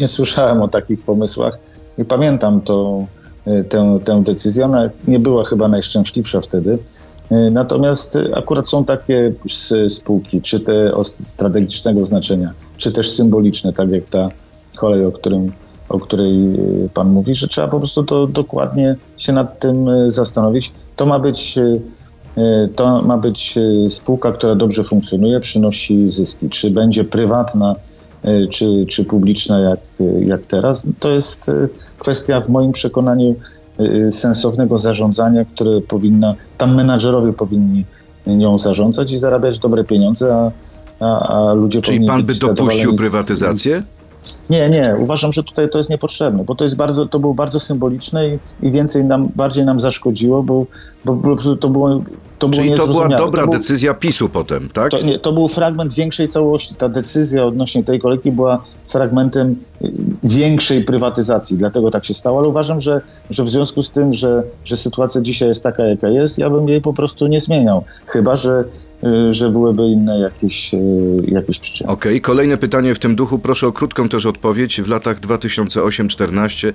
Nie 0.00 0.08
słyszałem 0.08 0.62
o 0.62 0.68
takich 0.68 1.02
pomysłach 1.02 1.58
i 1.98 2.04
pamiętam 2.04 2.60
to, 2.60 3.06
y, 3.46 3.64
tę, 3.64 3.98
tę 4.04 4.22
decyzję. 4.22 4.64
Ona 4.64 4.90
nie 5.08 5.18
była 5.18 5.44
chyba 5.44 5.68
najszczęśliwsza 5.68 6.40
wtedy. 6.40 6.78
Y, 7.32 7.50
natomiast 7.50 8.18
akurat 8.34 8.68
są 8.68 8.84
takie 8.84 9.32
spółki, 9.88 10.42
czy 10.42 10.60
te 10.60 10.94
o 10.94 11.04
strategicznego 11.04 12.06
znaczenia, 12.06 12.52
czy 12.76 12.92
też 12.92 13.10
symboliczne, 13.10 13.72
tak 13.72 13.90
jak 13.90 14.04
ta 14.04 14.28
kolej, 14.76 15.04
o, 15.04 15.12
którym, 15.12 15.52
o 15.88 16.00
której 16.00 16.54
y, 16.84 16.88
Pan 16.94 17.10
mówi, 17.10 17.34
że 17.34 17.48
trzeba 17.48 17.68
po 17.68 17.78
prostu 17.78 18.04
to 18.04 18.26
dokładnie 18.26 18.96
się 19.16 19.32
nad 19.32 19.58
tym 19.58 19.86
zastanowić. 20.08 20.72
To 20.96 21.06
ma 21.06 21.18
być, 21.18 21.58
to 22.76 23.02
ma 23.02 23.18
być 23.18 23.58
spółka, 23.88 24.32
która 24.32 24.54
dobrze 24.54 24.84
funkcjonuje, 24.84 25.40
przynosi 25.40 26.08
zyski. 26.08 26.48
Czy 26.48 26.70
będzie 26.70 27.04
prywatna, 27.04 27.76
E, 27.76 27.91
czy, 28.50 28.86
czy 28.88 29.04
publiczna 29.04 29.60
jak, 29.60 29.80
jak 30.20 30.46
teraz. 30.46 30.86
To 31.00 31.10
jest 31.10 31.48
e, 31.48 31.68
kwestia 31.98 32.40
w 32.40 32.48
moim 32.48 32.72
przekonaniu 32.72 33.34
sensownego 34.10 34.78
zarządzania, 34.78 35.44
które 35.44 35.80
powinna, 35.80 36.34
tam 36.58 36.74
menadżerowie 36.74 37.32
powinni 37.32 37.84
nią 38.26 38.58
zarządzać 38.58 39.12
i 39.12 39.18
zarabiać 39.18 39.58
dobre 39.58 39.84
pieniądze, 39.84 40.34
a, 40.34 40.50
a, 41.00 41.48
a 41.50 41.52
ludzie 41.52 41.82
Czyli 41.82 42.06
pan 42.06 42.22
by 42.22 42.34
dopuścił 42.34 42.94
prywatyzację? 42.94 43.76
Z, 43.78 43.84
nie, 44.52 44.70
nie. 44.70 44.96
Uważam, 44.98 45.32
że 45.32 45.42
tutaj 45.44 45.70
to 45.70 45.78
jest 45.78 45.90
niepotrzebne, 45.90 46.44
bo 46.44 46.54
to 46.54 46.64
jest 46.64 46.76
bardzo, 46.76 47.06
to 47.06 47.18
było 47.18 47.34
bardzo 47.34 47.60
symboliczne 47.60 48.28
i, 48.28 48.38
i 48.62 48.72
więcej 48.72 49.04
nam, 49.04 49.28
bardziej 49.36 49.64
nam 49.64 49.80
zaszkodziło, 49.80 50.42
bo, 50.42 50.66
bo 51.04 51.16
po 51.16 51.22
prostu 51.22 51.56
to 51.56 51.68
było 51.68 52.02
to 52.38 52.48
Czyli 52.48 52.74
to 52.74 52.86
była 52.86 53.08
dobra 53.08 53.42
to 53.42 53.48
był, 53.48 53.58
decyzja 53.58 53.94
PiSu 53.94 54.28
potem, 54.28 54.68
tak? 54.68 54.90
To, 54.90 55.02
nie, 55.02 55.18
to 55.18 55.32
był 55.32 55.48
fragment 55.48 55.94
większej 55.94 56.28
całości. 56.28 56.74
Ta 56.74 56.88
decyzja 56.88 57.44
odnośnie 57.44 57.84
tej 57.84 58.00
kolejki 58.00 58.32
była 58.32 58.64
fragmentem 58.88 59.56
y, 59.82 59.92
większej 60.24 60.84
prywatyzacji, 60.84 61.56
dlatego 61.56 61.90
tak 61.90 62.04
się 62.04 62.14
stało, 62.14 62.38
ale 62.38 62.48
uważam, 62.48 62.80
że, 62.80 63.00
że 63.30 63.44
w 63.44 63.48
związku 63.48 63.82
z 63.82 63.90
tym, 63.90 64.14
że, 64.14 64.42
że 64.64 64.76
sytuacja 64.76 65.20
dzisiaj 65.20 65.48
jest 65.48 65.62
taka, 65.62 65.84
jaka 65.84 66.08
jest, 66.08 66.38
ja 66.38 66.50
bym 66.50 66.68
jej 66.68 66.80
po 66.80 66.92
prostu 66.92 67.26
nie 67.26 67.40
zmieniał. 67.40 67.84
Chyba, 68.06 68.36
że 68.36 68.64
Y, 69.04 69.32
że 69.32 69.50
byłyby 69.50 69.82
inne 69.82 70.18
jakieś, 70.18 70.74
y, 70.74 70.78
jakieś 71.28 71.58
przyczyny. 71.58 71.90
Okej, 71.90 72.12
okay. 72.12 72.20
kolejne 72.20 72.56
pytanie 72.56 72.94
w 72.94 72.98
tym 72.98 73.16
duchu. 73.16 73.38
Proszę 73.38 73.66
o 73.66 73.72
krótką 73.72 74.08
też 74.08 74.26
odpowiedź. 74.26 74.41
W 74.82 74.88
latach 74.88 75.20
2008-14 75.20 76.72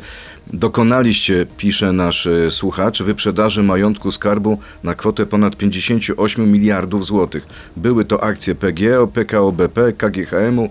dokonaliście, 0.54 1.46
pisze 1.58 1.94
nasz 1.94 2.26
y, 2.26 2.52
słuchacz, 2.52 3.04
wyprzedaży 3.04 3.64
majątku 3.64 4.12
skarbu 4.12 4.58
na 4.84 4.96
kwotę 4.96 5.26
ponad 5.26 5.56
58 5.56 6.52
miliardów 6.52 7.06
złotych. 7.06 7.46
Były 7.78 8.06
to 8.06 8.24
akcje 8.24 8.56
PGO, 8.56 9.08
PKO 9.08 9.52
BP, 9.52 9.94
KGHM-u 9.94 10.64
e, 10.64 10.70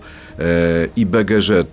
i 0.97 1.07
BGŻ. 1.07 1.51
E, 1.51 1.67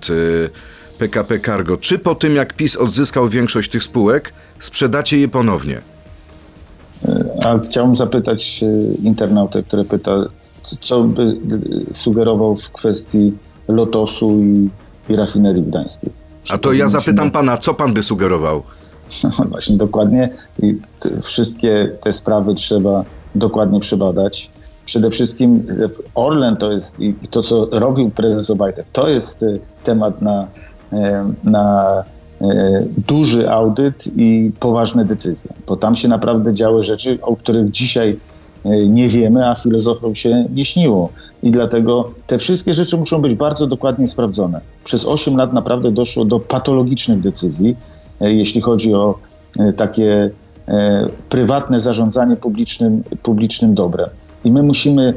PKP 0.98 1.40
Cargo. 1.40 1.78
Czy 1.78 2.00
po 2.00 2.16
tym, 2.16 2.36
jak 2.36 2.54
PiS 2.54 2.78
odzyskał 2.78 3.30
większość 3.30 3.70
tych 3.70 3.84
spółek, 3.84 4.34
sprzedacie 4.60 5.18
je 5.18 5.28
ponownie? 5.28 5.82
A 7.44 7.60
chciałbym 7.60 7.96
zapytać 7.96 8.64
e, 8.64 8.68
internautę, 9.04 9.64
który 9.64 9.86
pyta, 9.86 10.12
co 10.64 11.04
by 11.04 11.38
sugerował 11.92 12.56
w 12.56 12.72
kwestii 12.72 13.34
Lotosu 13.68 14.40
i, 14.40 14.70
i 15.10 15.16
rafinerii 15.16 15.64
gdańskiej. 15.64 16.12
A 16.50 16.58
to 16.58 16.74
ja 16.74 16.88
zapytam 16.88 17.32
pana, 17.32 17.58
co 17.58 17.74
pan 17.74 17.94
by 17.94 18.04
sugerował? 18.04 18.64
No 19.24 19.46
właśnie, 19.46 19.78
dokładnie. 19.78 20.30
I 20.62 20.78
wszystkie 21.22 21.92
te 22.02 22.14
sprawy 22.14 22.54
trzeba 22.54 23.04
dokładnie 23.36 23.80
przebadać. 23.80 24.52
Przede 24.86 25.10
wszystkim 25.10 25.64
e, 25.70 25.90
Orlen 26.16 26.58
to 26.58 26.72
jest 26.72 27.00
i 27.00 27.16
to, 27.32 27.44
co 27.44 27.68
robił 27.72 28.10
prezes 28.10 28.50
Obajtek, 28.50 28.86
to 28.94 29.10
jest 29.10 29.44
e, 29.44 29.58
temat 29.84 30.22
na, 30.22 30.48
na 31.44 32.04
E, 32.44 32.86
duży 33.08 33.50
audyt 33.50 34.08
i 34.18 34.52
poważne 34.60 35.06
decyzje, 35.06 35.54
bo 35.68 35.76
tam 35.76 35.96
się 35.96 36.08
naprawdę 36.08 36.54
działy 36.54 36.84
rzeczy, 36.84 37.20
o 37.22 37.36
których 37.36 37.72
dzisiaj 37.72 38.20
nie 38.66 39.10
wiemy, 39.10 39.50
a 39.50 39.56
filozofom 39.56 40.16
się 40.16 40.46
nie 40.54 40.66
śniło. 40.66 41.10
I 41.44 41.52
dlatego 41.52 42.12
te 42.28 42.38
wszystkie 42.38 42.74
rzeczy 42.74 42.98
muszą 42.98 43.22
być 43.22 43.36
bardzo 43.36 43.68
dokładnie 43.68 44.08
sprawdzone. 44.08 44.62
Przez 44.84 45.06
8 45.06 45.38
lat 45.38 45.54
naprawdę 45.54 45.92
doszło 45.92 46.26
do 46.26 46.40
patologicznych 46.40 47.20
decyzji, 47.20 47.76
e, 48.22 48.34
jeśli 48.34 48.62
chodzi 48.62 48.94
o 48.94 49.18
takie 49.78 50.30
prywatne 51.30 51.80
zarządzanie 51.80 52.36
publicznym, 52.36 53.04
publicznym 53.24 53.74
dobrem. 53.74 54.10
I 54.44 54.52
my 54.52 54.64
musimy, 54.64 55.14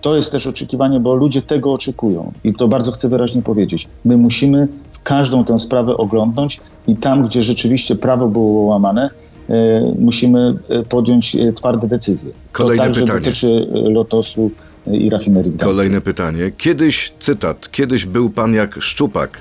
to 0.00 0.16
jest 0.16 0.32
też 0.32 0.46
oczekiwanie, 0.46 1.00
bo 1.00 1.14
ludzie 1.14 1.42
tego 1.42 1.72
oczekują 1.72 2.32
i 2.44 2.54
to 2.54 2.68
bardzo 2.68 2.92
chcę 2.92 3.08
wyraźnie 3.08 3.42
powiedzieć. 3.42 3.88
My 4.04 4.16
musimy 4.16 4.68
każdą 5.04 5.44
tę 5.44 5.58
sprawę 5.58 5.96
oglądnąć 5.96 6.60
i 6.86 6.96
tam, 6.96 7.24
gdzie 7.24 7.42
rzeczywiście 7.42 7.96
prawo 7.96 8.28
było 8.28 8.62
łamane, 8.62 9.04
e, 9.04 9.10
musimy 9.98 10.54
e, 10.68 10.82
podjąć 10.82 11.36
e, 11.36 11.52
twarde 11.52 11.88
decyzje. 11.88 12.32
Kolejne 12.52 12.76
to 12.78 12.84
także 12.84 13.00
pytanie. 13.00 13.20
dotyczy 13.20 13.66
Lotosu 13.72 14.50
i 14.86 15.10
rafinerii 15.10 15.50
Gdańskiej. 15.52 15.74
Kolejne 15.74 16.00
pytanie. 16.00 16.52
Kiedyś, 16.58 17.12
cytat, 17.18 17.70
kiedyś 17.70 18.06
był 18.06 18.30
pan 18.30 18.54
jak 18.54 18.82
szczupak. 18.82 19.40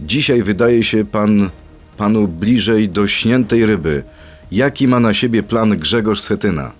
Dzisiaj 0.00 0.42
wydaje 0.42 0.82
się 0.82 1.04
pan 1.04 1.50
panu 1.96 2.28
bliżej 2.28 2.88
do 2.88 3.06
śniętej 3.06 3.66
ryby. 3.66 4.02
Jaki 4.52 4.88
ma 4.88 5.00
na 5.00 5.14
siebie 5.14 5.42
plan 5.42 5.70
Grzegorz 5.70 6.20
Schetyna? 6.20 6.72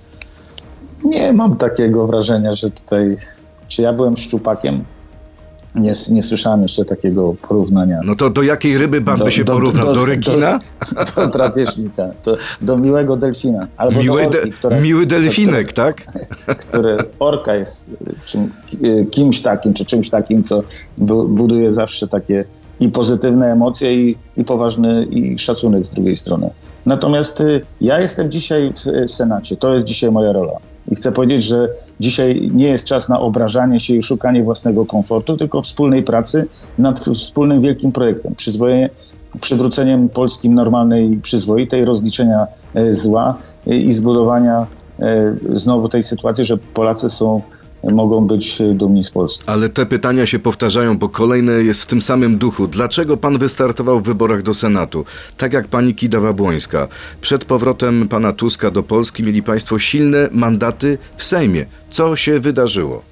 Nie 1.04 1.33
mam 1.33 1.56
takiego 1.56 2.06
wrażenia, 2.06 2.54
że 2.54 2.70
tutaj, 2.70 3.16
czy 3.68 3.83
ja 3.83 3.92
byłem 3.92 4.16
szczupakiem, 4.16 4.85
nie, 5.74 5.92
nie 6.11 6.22
słyszałem 6.22 6.62
jeszcze 6.62 6.85
takiego 6.85 7.35
porównania. 7.48 8.00
No 8.04 8.14
to 8.14 8.30
do 8.30 8.42
jakiej 8.42 8.78
ryby 8.78 9.00
pan 9.00 9.18
do, 9.18 9.24
by 9.24 9.33
się 9.33 9.44
do, 9.44 9.52
porównał? 9.52 9.87
Do, 9.87 9.94
do 9.94 10.04
rekina? 10.04 10.59
Do, 11.16 11.22
do 11.22 11.28
drapieżnika, 11.28 12.11
do, 12.24 12.37
do 12.61 12.78
miłego 12.78 13.16
delfina. 13.16 13.66
Albo 13.76 14.00
Miły, 14.00 14.22
orki, 14.22 14.52
de, 14.62 14.80
miły 14.80 15.06
delfinek, 15.06 15.68
które, 15.68 15.92
tak? 16.46 16.59
Który 16.59 16.96
orka 17.18 17.54
jest 17.54 17.92
czym, 18.24 18.52
kimś 19.11 19.42
takim, 19.42 19.74
czy 19.74 19.85
czymś 19.85 20.11
takim, 20.11 20.42
co 20.42 20.62
buduje 21.28 21.72
zawsze 21.72 22.09
takie 22.09 22.44
i 22.80 22.88
pozytywne 22.88 23.46
emocje, 23.46 23.94
i, 23.94 24.16
i 24.37 24.44
poważny 24.44 25.04
i 25.04 25.38
szacunek 25.38 25.87
z 25.87 25.90
drugiej 25.90 26.16
strony. 26.16 26.50
Natomiast 26.87 27.40
y, 27.40 27.61
ja 27.80 28.00
jestem 28.00 28.30
dzisiaj 28.30 28.72
w, 28.72 29.09
w 29.09 29.12
Senacie, 29.12 29.56
to 29.56 29.74
jest 29.74 29.87
dzisiaj 29.87 30.11
moja 30.11 30.33
rola. 30.33 30.52
I 30.88 30.95
chcę 30.95 31.12
powiedzieć, 31.12 31.45
że 31.45 31.69
dzisiaj 32.01 32.51
nie 32.55 32.69
jest 32.69 32.85
czas 32.85 33.09
na 33.09 33.21
obrażanie 33.21 33.81
się 33.81 33.95
i 33.95 34.03
szukanie 34.03 34.43
własnego 34.43 34.87
komfortu, 34.87 35.37
tylko 35.37 35.62
wspólnej 35.62 36.03
pracy 36.03 36.47
nad 36.79 37.01
wspólnym 37.01 37.62
wielkim 37.62 37.93
projektem. 37.93 38.35
Przyzwolenie, 38.35 38.90
przywróceniem 39.40 40.09
Polskim 40.09 40.55
normalnej, 40.55 41.21
przyzwoitej, 41.23 41.85
rozliczenia 41.85 42.47
e, 42.75 42.95
zła 42.95 43.38
e, 43.66 43.77
i 43.77 43.93
zbudowania 43.93 44.66
e, 45.01 45.35
znowu 45.53 45.88
tej 45.88 46.03
sytuacji, 46.03 46.45
że 46.45 46.59
Polacy 46.59 47.11
są 47.11 47.43
mogą 47.85 48.27
być 48.27 48.62
dumni 48.75 49.05
z 49.05 49.11
Polski. 49.11 49.45
Ale 49.47 49.69
te 49.69 49.87
pytania 49.87 50.27
się 50.27 50.38
powtarzają, 50.38 50.99
bo 50.99 51.09
kolejne 51.09 51.53
jest 51.53 51.83
w 51.83 51.87
tym 51.87 52.03
samym 52.03 52.38
duchu. 52.38 52.66
Dlaczego 52.66 53.16
pan 53.16 53.38
wystartował 53.38 54.01
w 54.01 54.03
wyborach 54.03 54.43
do 54.43 54.55
Senatu? 54.55 55.05
Tak 55.37 55.53
jak 55.53 55.69
pani 55.69 55.95
Kida 55.95 56.21
Wabłońska. 56.21 56.88
Przed 57.21 57.45
powrotem 57.45 58.09
pana 58.09 58.33
Tuska 58.33 58.71
do 58.71 58.83
Polski 58.83 59.23
mieli 59.23 59.43
państwo 59.43 59.79
silne 59.79 60.29
mandaty 60.33 60.99
w 61.16 61.25
Sejmie. 61.25 61.66
Co 61.90 62.16
się 62.16 62.40
wydarzyło? 62.40 63.03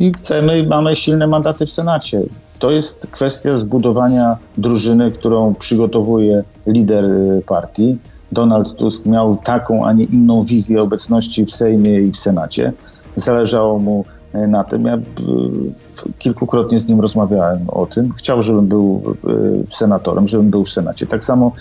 I 0.00 0.12
chcemy, 0.12 0.66
mamy 0.66 0.96
silne 0.96 1.26
mandaty 1.26 1.66
w 1.66 1.70
Senacie. 1.70 2.22
To 2.58 2.70
jest 2.70 3.06
kwestia 3.10 3.56
zbudowania 3.56 4.36
drużyny, 4.58 5.12
którą 5.12 5.54
przygotowuje 5.54 6.44
lider 6.66 7.04
y, 7.04 7.42
partii. 7.46 7.98
Donald 8.32 8.76
Tusk 8.76 9.06
miał 9.06 9.36
taką, 9.36 9.86
a 9.86 9.92
nie 9.92 10.04
inną 10.04 10.44
wizję 10.44 10.82
obecności 10.82 11.44
w 11.44 11.50
Sejmie 11.50 12.00
i 12.00 12.10
w 12.10 12.16
Senacie. 12.16 12.72
Zależało 13.16 13.78
mu 13.78 14.04
e, 14.32 14.46
na 14.46 14.64
tym. 14.64 14.84
Ja 14.84 14.98
kilkukrotnie 16.18 16.78
z 16.78 16.88
nim 16.88 17.00
rozmawiałem 17.00 17.60
o 17.68 17.86
tym. 17.86 18.12
Chciał, 18.12 18.42
żebym 18.42 18.66
był 18.66 19.02
e, 19.24 19.74
senatorem, 19.74 20.26
żebym 20.26 20.50
był 20.50 20.64
w 20.64 20.70
Senacie. 20.70 21.06
Tak 21.06 21.24
samo 21.24 21.52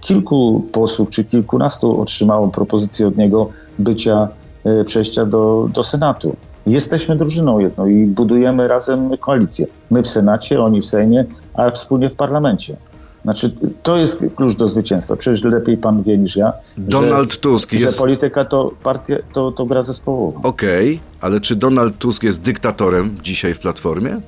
kilku 0.00 0.64
posłów 0.72 1.10
czy 1.10 1.24
kilkunastu 1.24 2.00
otrzymało 2.00 2.48
propozycję 2.48 3.08
od 3.08 3.16
niego 3.16 3.48
bycia, 3.78 4.28
e, 4.64 4.84
przejścia 4.84 5.26
do, 5.26 5.68
do 5.74 5.82
Senatu. 5.82 6.36
Jesteśmy 6.66 7.16
drużyną 7.16 7.58
jedną 7.58 7.86
i 7.86 8.06
budujemy 8.06 8.68
razem 8.68 9.18
koalicję. 9.18 9.66
My 9.90 10.02
w 10.02 10.06
Senacie, 10.06 10.62
oni 10.62 10.80
w 10.80 10.86
Sejmie, 10.86 11.24
a 11.54 11.70
wspólnie 11.70 12.10
w 12.10 12.16
parlamencie. 12.16 12.76
Znaczy, 13.22 13.54
to 13.82 13.96
jest 13.96 14.24
klucz 14.36 14.56
do 14.56 14.68
zwycięstwa. 14.68 15.16
Przecież 15.16 15.44
lepiej 15.44 15.76
pan 15.76 16.02
wie 16.02 16.18
niż 16.18 16.36
ja. 16.36 16.52
Donald 16.78 17.32
że, 17.32 17.38
Tusk 17.38 17.72
jest. 17.72 17.96
Że 17.96 18.00
polityka 18.00 18.44
to 18.44 18.70
partia, 18.82 19.16
to, 19.32 19.52
to 19.52 19.66
gra 19.66 19.82
zespołowa. 19.82 20.40
Okej, 20.42 20.94
okay, 20.94 21.18
ale 21.20 21.40
czy 21.40 21.56
Donald 21.56 21.98
Tusk 21.98 22.22
jest 22.22 22.42
dyktatorem 22.42 23.18
dzisiaj 23.22 23.54
w 23.54 23.58
platformie? 23.58 24.20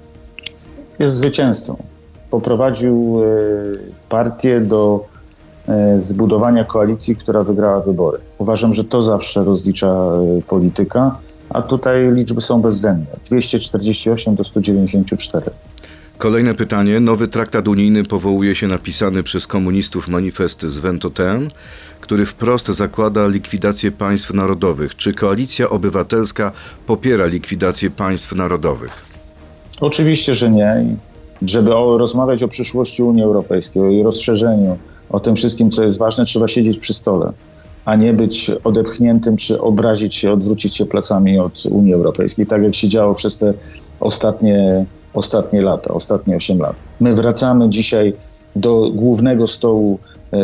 Jest 0.99 1.15
zwycięzcą. 1.15 1.77
Poprowadził 2.31 3.21
e, 3.23 3.29
partię 4.09 4.61
do 4.61 5.05
e, 5.69 6.01
zbudowania 6.01 6.65
koalicji, 6.65 7.17
która 7.17 7.45
wygrała 7.45 7.81
wybory. 7.81 8.19
Uważam, 8.39 8.75
że 8.75 8.85
to 8.85 9.03
zawsze 9.03 9.45
rozlicza 9.45 9.89
e, 9.89 10.43
polityka, 10.43 11.19
a 11.51 11.63
tutaj 11.63 12.13
liczby 12.13 12.43
są 12.43 12.63
bezwzględne. 12.63 13.17
248 13.25 14.35
do 14.35 14.45
194. 14.45 15.51
Kolejne 16.23 16.55
pytanie. 16.55 17.01
Nowy 17.01 17.29
traktat 17.29 17.69
unijny 17.69 18.05
powołuje 18.05 18.55
się 18.55 18.67
na 18.67 18.79
pisany 18.79 19.23
przez 19.23 19.47
komunistów 19.47 20.09
manifest 20.09 20.63
z 20.63 20.79
Ventotene, 20.79 21.49
który 22.01 22.27
wprost 22.27 22.67
zakłada 22.67 23.29
likwidację 23.29 23.93
państw 23.93 24.35
narodowych. 24.35 24.97
Czy 24.97 25.15
koalicja 25.15 25.69
obywatelska 25.69 26.53
popiera 26.87 27.27
likwidację 27.27 27.91
państw 27.91 28.33
narodowych? 28.33 28.91
Oczywiście, 29.81 30.35
że 30.35 30.51
nie. 30.51 30.85
Żeby 31.43 31.71
rozmawiać 31.71 32.43
o 32.43 32.49
przyszłości 32.49 33.03
Unii 33.03 33.23
Europejskiej, 33.23 33.83
o 33.83 33.87
jej 33.87 34.03
rozszerzeniu, 34.03 34.79
o 35.11 35.21
tym 35.21 35.37
wszystkim, 35.37 35.71
co 35.71 35.85
jest 35.85 35.99
ważne, 35.99 36.25
trzeba 36.25 36.49
siedzieć 36.49 36.79
przy 36.79 36.95
stole, 36.95 37.33
a 37.85 37.97
nie 37.97 38.13
być 38.13 38.51
odepchniętym, 38.65 39.37
czy 39.37 39.61
obrazić 39.61 40.15
się, 40.15 40.33
odwrócić 40.33 40.77
się 40.77 40.87
plecami 40.87 41.39
od 41.39 41.67
Unii 41.67 41.95
Europejskiej, 41.95 42.47
tak 42.47 42.63
jak 42.63 42.75
się 42.75 42.89
działo 42.89 43.15
przez 43.15 43.39
te 43.39 43.55
ostatnie 44.01 44.87
ostatnie 45.15 45.61
lata, 45.61 45.95
ostatnie 45.95 46.37
8 46.37 46.59
lat. 46.59 46.77
My 47.01 47.15
wracamy 47.15 47.69
dzisiaj 47.69 48.13
do 48.57 48.91
głównego 48.95 49.47
stołu 49.47 49.99
e, 50.33 50.37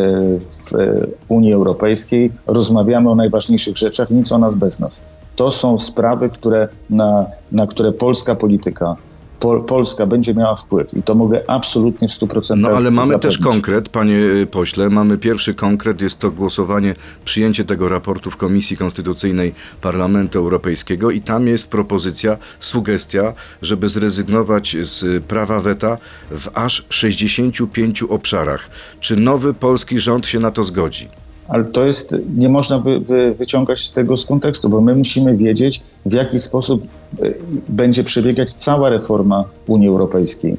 w 0.51 0.75
e, 0.75 1.07
Unii 1.27 1.53
Europejskiej, 1.53 2.31
rozmawiamy 2.47 3.09
o 3.09 3.15
najważniejszych 3.15 3.77
rzeczach, 3.77 4.09
nic 4.09 4.31
o 4.31 4.37
nas 4.37 4.55
bez 4.55 4.79
nas. 4.79 5.05
To 5.35 5.51
są 5.51 5.77
sprawy, 5.77 6.29
które, 6.29 6.67
na, 6.89 7.25
na 7.51 7.67
które 7.67 7.91
polska 7.91 8.35
polityka 8.35 8.95
Pol 9.39 9.63
Polska 9.63 10.05
będzie 10.05 10.33
miała 10.33 10.55
wpływ 10.55 10.93
i 10.93 11.03
to 11.03 11.15
mogę 11.15 11.43
absolutnie 11.47 12.07
w 12.07 12.11
100% 12.11 12.57
No 12.57 12.69
ale 12.69 12.91
mamy 12.91 13.07
zapewnić. 13.07 13.37
też 13.37 13.47
konkret, 13.47 13.89
panie 13.89 14.15
y, 14.15 14.47
pośle, 14.47 14.89
mamy 14.89 15.17
pierwszy 15.17 15.53
konkret, 15.53 16.01
jest 16.01 16.19
to 16.19 16.31
głosowanie, 16.31 16.95
przyjęcie 17.25 17.65
tego 17.65 17.89
raportu 17.89 18.31
w 18.31 18.37
Komisji 18.37 18.77
Konstytucyjnej 18.77 19.53
Parlamentu 19.81 20.39
Europejskiego 20.39 21.11
i 21.11 21.21
tam 21.21 21.47
jest 21.47 21.71
propozycja, 21.71 22.37
sugestia, 22.59 23.33
żeby 23.61 23.87
zrezygnować 23.87 24.77
z 24.81 25.23
prawa 25.23 25.59
weta 25.59 25.97
w 26.31 26.49
aż 26.53 26.85
65 26.89 28.03
obszarach. 28.03 28.69
Czy 28.99 29.15
nowy 29.15 29.53
polski 29.53 29.99
rząd 29.99 30.27
się 30.27 30.39
na 30.39 30.51
to 30.51 30.63
zgodzi? 30.63 31.18
Ale 31.49 31.63
to 31.63 31.85
jest, 31.85 32.15
nie 32.37 32.49
można 32.49 32.79
wy, 32.79 32.99
wy, 32.99 33.35
wyciągać 33.35 33.79
z 33.79 33.93
tego 33.93 34.17
z 34.17 34.25
kontekstu, 34.25 34.69
bo 34.69 34.81
my 34.81 34.95
musimy 34.95 35.37
wiedzieć, 35.37 35.81
w 36.05 36.13
jaki 36.13 36.39
sposób 36.39 36.83
e, 37.21 37.33
będzie 37.69 38.03
przebiegać 38.03 38.53
cała 38.53 38.89
reforma 38.89 39.45
Unii 39.67 39.87
Europejskiej. 39.87 40.57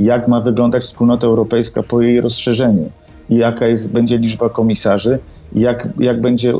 Jak 0.00 0.28
ma 0.28 0.40
wyglądać 0.40 0.82
wspólnota 0.82 1.26
europejska 1.26 1.82
po 1.82 2.02
jej 2.02 2.20
rozszerzeniu 2.20 2.90
jaka 3.30 3.66
jest, 3.66 3.92
będzie 3.92 4.18
liczba 4.18 4.48
komisarzy, 4.48 5.18
jak, 5.52 5.88
jak 5.98 6.20
będzie 6.20 6.50
e, 6.50 6.56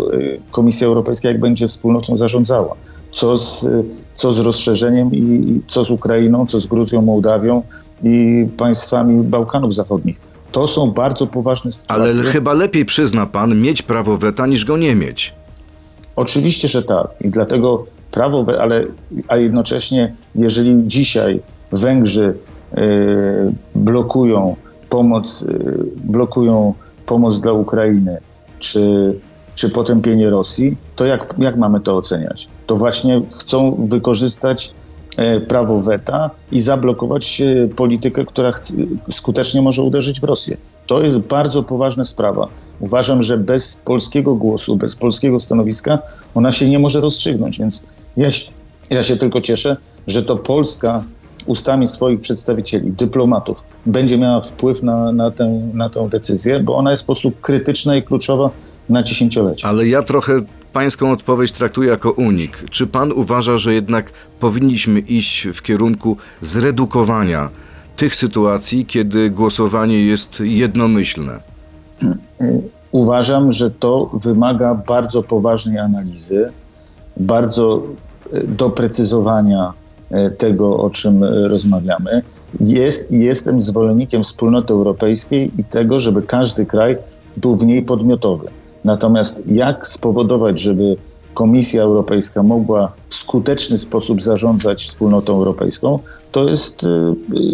Komisja 0.50 0.86
Europejska, 0.86 1.28
jak 1.28 1.40
będzie 1.40 1.66
wspólnotą 1.68 2.16
zarządzała. 2.16 2.74
Co 3.12 3.38
z, 3.38 3.66
co 4.14 4.32
z 4.32 4.38
rozszerzeniem 4.38 5.14
i 5.14 5.60
co 5.66 5.84
z 5.84 5.90
Ukrainą, 5.90 6.46
co 6.46 6.60
z 6.60 6.66
Gruzją, 6.66 7.02
Mołdawią 7.02 7.62
i 8.02 8.46
państwami 8.56 9.24
Bałkanów 9.24 9.74
Zachodnich 9.74 10.29
to 10.52 10.68
są 10.68 10.90
bardzo 10.90 11.26
poważne 11.26 11.70
sytuacje. 11.70 12.20
Ale 12.20 12.30
chyba 12.32 12.52
lepiej 12.52 12.84
przyzna 12.84 13.26
pan 13.26 13.60
mieć 13.60 13.82
prawo 13.82 14.16
weta 14.16 14.46
niż 14.46 14.64
go 14.64 14.76
nie 14.76 14.94
mieć. 14.94 15.34
Oczywiście, 16.16 16.68
że 16.68 16.82
tak. 16.82 17.06
I 17.20 17.28
dlatego 17.28 17.86
prawo, 18.10 18.44
ale 18.60 18.84
a 19.28 19.36
jednocześnie, 19.36 20.14
jeżeli 20.34 20.82
dzisiaj 20.86 21.40
Węgrzy 21.72 22.34
y, 22.78 22.78
blokują 23.74 24.56
pomoc, 24.88 25.42
y, 25.42 25.86
blokują 26.04 26.74
pomoc 27.06 27.40
dla 27.40 27.52
Ukrainy, 27.52 28.18
czy, 28.58 29.14
czy 29.54 29.70
potępienie 29.70 30.30
Rosji, 30.30 30.76
to 30.96 31.04
jak, 31.04 31.34
jak 31.38 31.56
mamy 31.56 31.80
to 31.80 31.96
oceniać? 31.96 32.48
To 32.66 32.76
właśnie 32.76 33.22
chcą 33.38 33.86
wykorzystać 33.88 34.74
prawo 35.48 35.80
weta 35.80 36.30
i 36.52 36.60
zablokować 36.60 37.40
e, 37.40 37.68
politykę, 37.68 38.24
która 38.24 38.52
skutecznie 39.10 39.62
może 39.62 39.82
uderzyć 39.82 40.20
w 40.20 40.24
Rosję. 40.24 40.56
To 40.86 41.02
jest 41.02 41.18
bardzo 41.18 41.62
poważna 41.62 42.04
sprawa. 42.04 42.48
Uważam, 42.80 43.22
że 43.22 43.38
bez 43.38 43.82
polskiego 43.84 44.34
głosu, 44.34 44.76
bez 44.76 44.96
polskiego 44.96 45.40
stanowiska 45.40 45.98
ona 46.34 46.52
się 46.52 46.70
nie 46.70 46.78
może 46.78 47.00
rozstrzygnąć, 47.00 47.58
więc 47.58 47.84
ja, 48.16 48.28
ja 48.90 49.02
się 49.02 49.16
tylko 49.16 49.40
cieszę, 49.40 49.76
że 50.06 50.22
to 50.22 50.36
Polska 50.36 51.04
ustami 51.46 51.88
swoich 51.88 52.20
przedstawicieli, 52.20 52.92
dyplomatów, 52.92 53.64
będzie 53.86 54.18
miała 54.18 54.40
wpływ 54.40 54.82
na, 54.82 55.12
na, 55.12 55.30
tę, 55.30 55.70
na 55.74 55.88
tę 55.88 56.08
decyzję, 56.08 56.60
bo 56.60 56.76
ona 56.76 56.90
jest 56.90 57.02
w 57.02 57.04
sposób 57.04 57.40
krytyczna 57.40 57.96
i 57.96 58.02
kluczowa 58.02 58.50
na 58.88 59.02
dziesięciolecie. 59.02 59.68
Ale 59.68 59.88
ja 59.88 60.02
trochę 60.02 60.40
pańską 60.72 61.12
odpowiedź 61.12 61.52
traktuję 61.52 61.88
jako 61.88 62.10
unik. 62.12 62.64
Czy 62.70 62.86
pan 62.86 63.12
uważa, 63.12 63.58
że 63.58 63.74
jednak 63.74 64.12
powinniśmy 64.40 65.00
iść 65.00 65.48
w 65.54 65.62
kierunku 65.62 66.16
zredukowania 66.40 67.50
tych 67.96 68.14
sytuacji, 68.14 68.86
kiedy 68.86 69.30
głosowanie 69.30 70.06
jest 70.06 70.40
jednomyślne? 70.40 71.40
Uważam, 72.92 73.52
że 73.52 73.70
to 73.70 74.10
wymaga 74.24 74.74
bardzo 74.74 75.22
poważnej 75.22 75.78
analizy, 75.78 76.52
bardzo 77.16 77.82
e, 78.32 78.46
doprecyzowania 78.46 79.72
e, 80.10 80.30
tego, 80.30 80.76
o 80.76 80.90
czym 80.90 81.22
e, 81.22 81.48
rozmawiamy. 81.48 82.22
Jest, 82.60 83.12
jestem 83.12 83.62
zwolennikiem 83.62 84.24
wspólnoty 84.24 84.72
europejskiej 84.72 85.50
i 85.58 85.64
tego, 85.64 86.00
żeby 86.00 86.22
każdy 86.22 86.66
kraj 86.66 86.96
był 87.36 87.56
w 87.56 87.62
niej 87.62 87.82
podmiotowy. 87.82 88.48
Natomiast 88.84 89.42
jak 89.46 89.86
spowodować, 89.86 90.60
żeby 90.60 90.96
Komisja 91.34 91.82
Europejska 91.82 92.42
mogła 92.42 92.92
w 93.08 93.14
skuteczny 93.14 93.78
sposób 93.78 94.22
zarządzać 94.22 94.84
wspólnotą 94.84 95.34
europejską, 95.34 95.98
to 96.32 96.48
jest 96.48 96.84
y, 96.84 96.86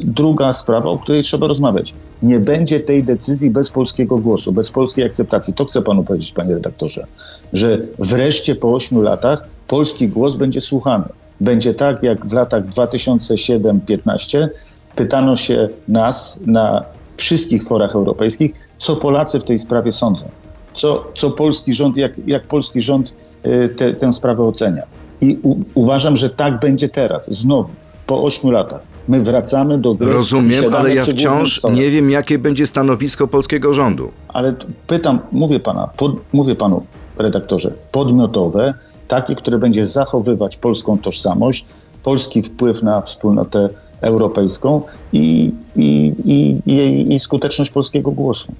druga 0.05 0.53
sprawa, 0.53 0.91
o 0.91 0.99
której 0.99 1.23
trzeba 1.23 1.47
rozmawiać. 1.47 1.95
Nie 2.23 2.41
będzie 2.41 2.81
tej 2.81 3.05
decyzji 3.05 3.51
bez 3.51 3.71
polskiego 3.71 4.19
głosu, 4.19 4.53
bez 4.53 4.71
polskiej 4.71 5.05
akceptacji. 5.05 5.55
To 5.55 5.65
chcę 5.65 5.83
panu 5.83 6.05
powiedzieć, 6.05 6.33
panie 6.33 6.55
redaktorze, 6.55 7.07
że 7.53 7.79
wreszcie 7.99 8.55
po 8.55 8.75
ośmiu 8.75 9.03
latach 9.03 9.45
polski 9.67 10.09
głos 10.09 10.37
będzie 10.37 10.61
słuchany. 10.61 11.05
Będzie 11.41 11.75
tak, 11.75 12.03
jak 12.03 12.27
w 12.27 12.33
latach 12.33 12.67
2007-15 12.67 14.49
pytano 14.97 15.37
się 15.37 15.69
nas 15.89 16.41
na 16.47 16.85
wszystkich 17.17 17.65
forach 17.65 17.95
europejskich, 17.95 18.53
co 18.79 18.97
Polacy 18.97 19.41
w 19.41 19.45
tej 19.45 19.59
sprawie 19.59 19.93
sądzą 19.93 20.29
co, 20.77 21.05
co 21.15 21.31
polski 21.31 21.73
rząd, 21.73 21.97
jak, 21.97 22.13
jak 22.27 22.47
polski 22.47 22.81
rząd 22.81 23.15
y, 23.47 23.69
te, 23.69 23.95
tę 23.95 24.13
sprawę 24.13 24.43
ocenia. 24.43 24.83
I 25.21 25.39
u, 25.43 25.57
uważam, 25.75 26.17
że 26.17 26.31
tak 26.31 26.61
będzie 26.61 26.89
teraz, 26.89 27.31
znowu, 27.31 27.69
po 28.07 28.23
ośmiu 28.23 28.51
latach. 28.51 28.81
My 29.09 29.23
wracamy 29.23 29.79
do 29.79 29.95
gry. 29.95 30.13
Rozumiem, 30.13 30.75
ale 30.75 30.95
ja 30.95 31.05
wciąż 31.05 31.63
nie 31.73 31.91
wiem, 31.91 32.11
jakie 32.11 32.39
będzie 32.39 32.67
stanowisko 32.67 33.29
polskiego 33.29 33.75
rządu. 33.75 34.11
Ale 34.29 34.55
pytam, 34.87 35.21
mówię 35.33 35.61
pana, 35.61 35.89
pod, 35.97 36.13
mówię 36.33 36.55
panu, 36.55 36.87
redaktorze, 37.19 37.73
podmiotowe, 37.93 38.75
takie, 39.09 39.35
które 39.35 39.59
będzie 39.59 39.87
zachowywać 39.87 40.57
polską 40.57 40.99
tożsamość, 40.99 41.67
polski 42.03 42.43
wpływ 42.43 42.83
na 42.83 43.01
wspólnotę 43.01 43.69
europejską 44.01 44.83
i, 45.13 45.53
i, 45.77 46.13
i, 46.67 47.15
i, 47.15 47.19
skuteczność 47.19 47.71
polskiego 47.71 48.11
głosu. 48.11 48.53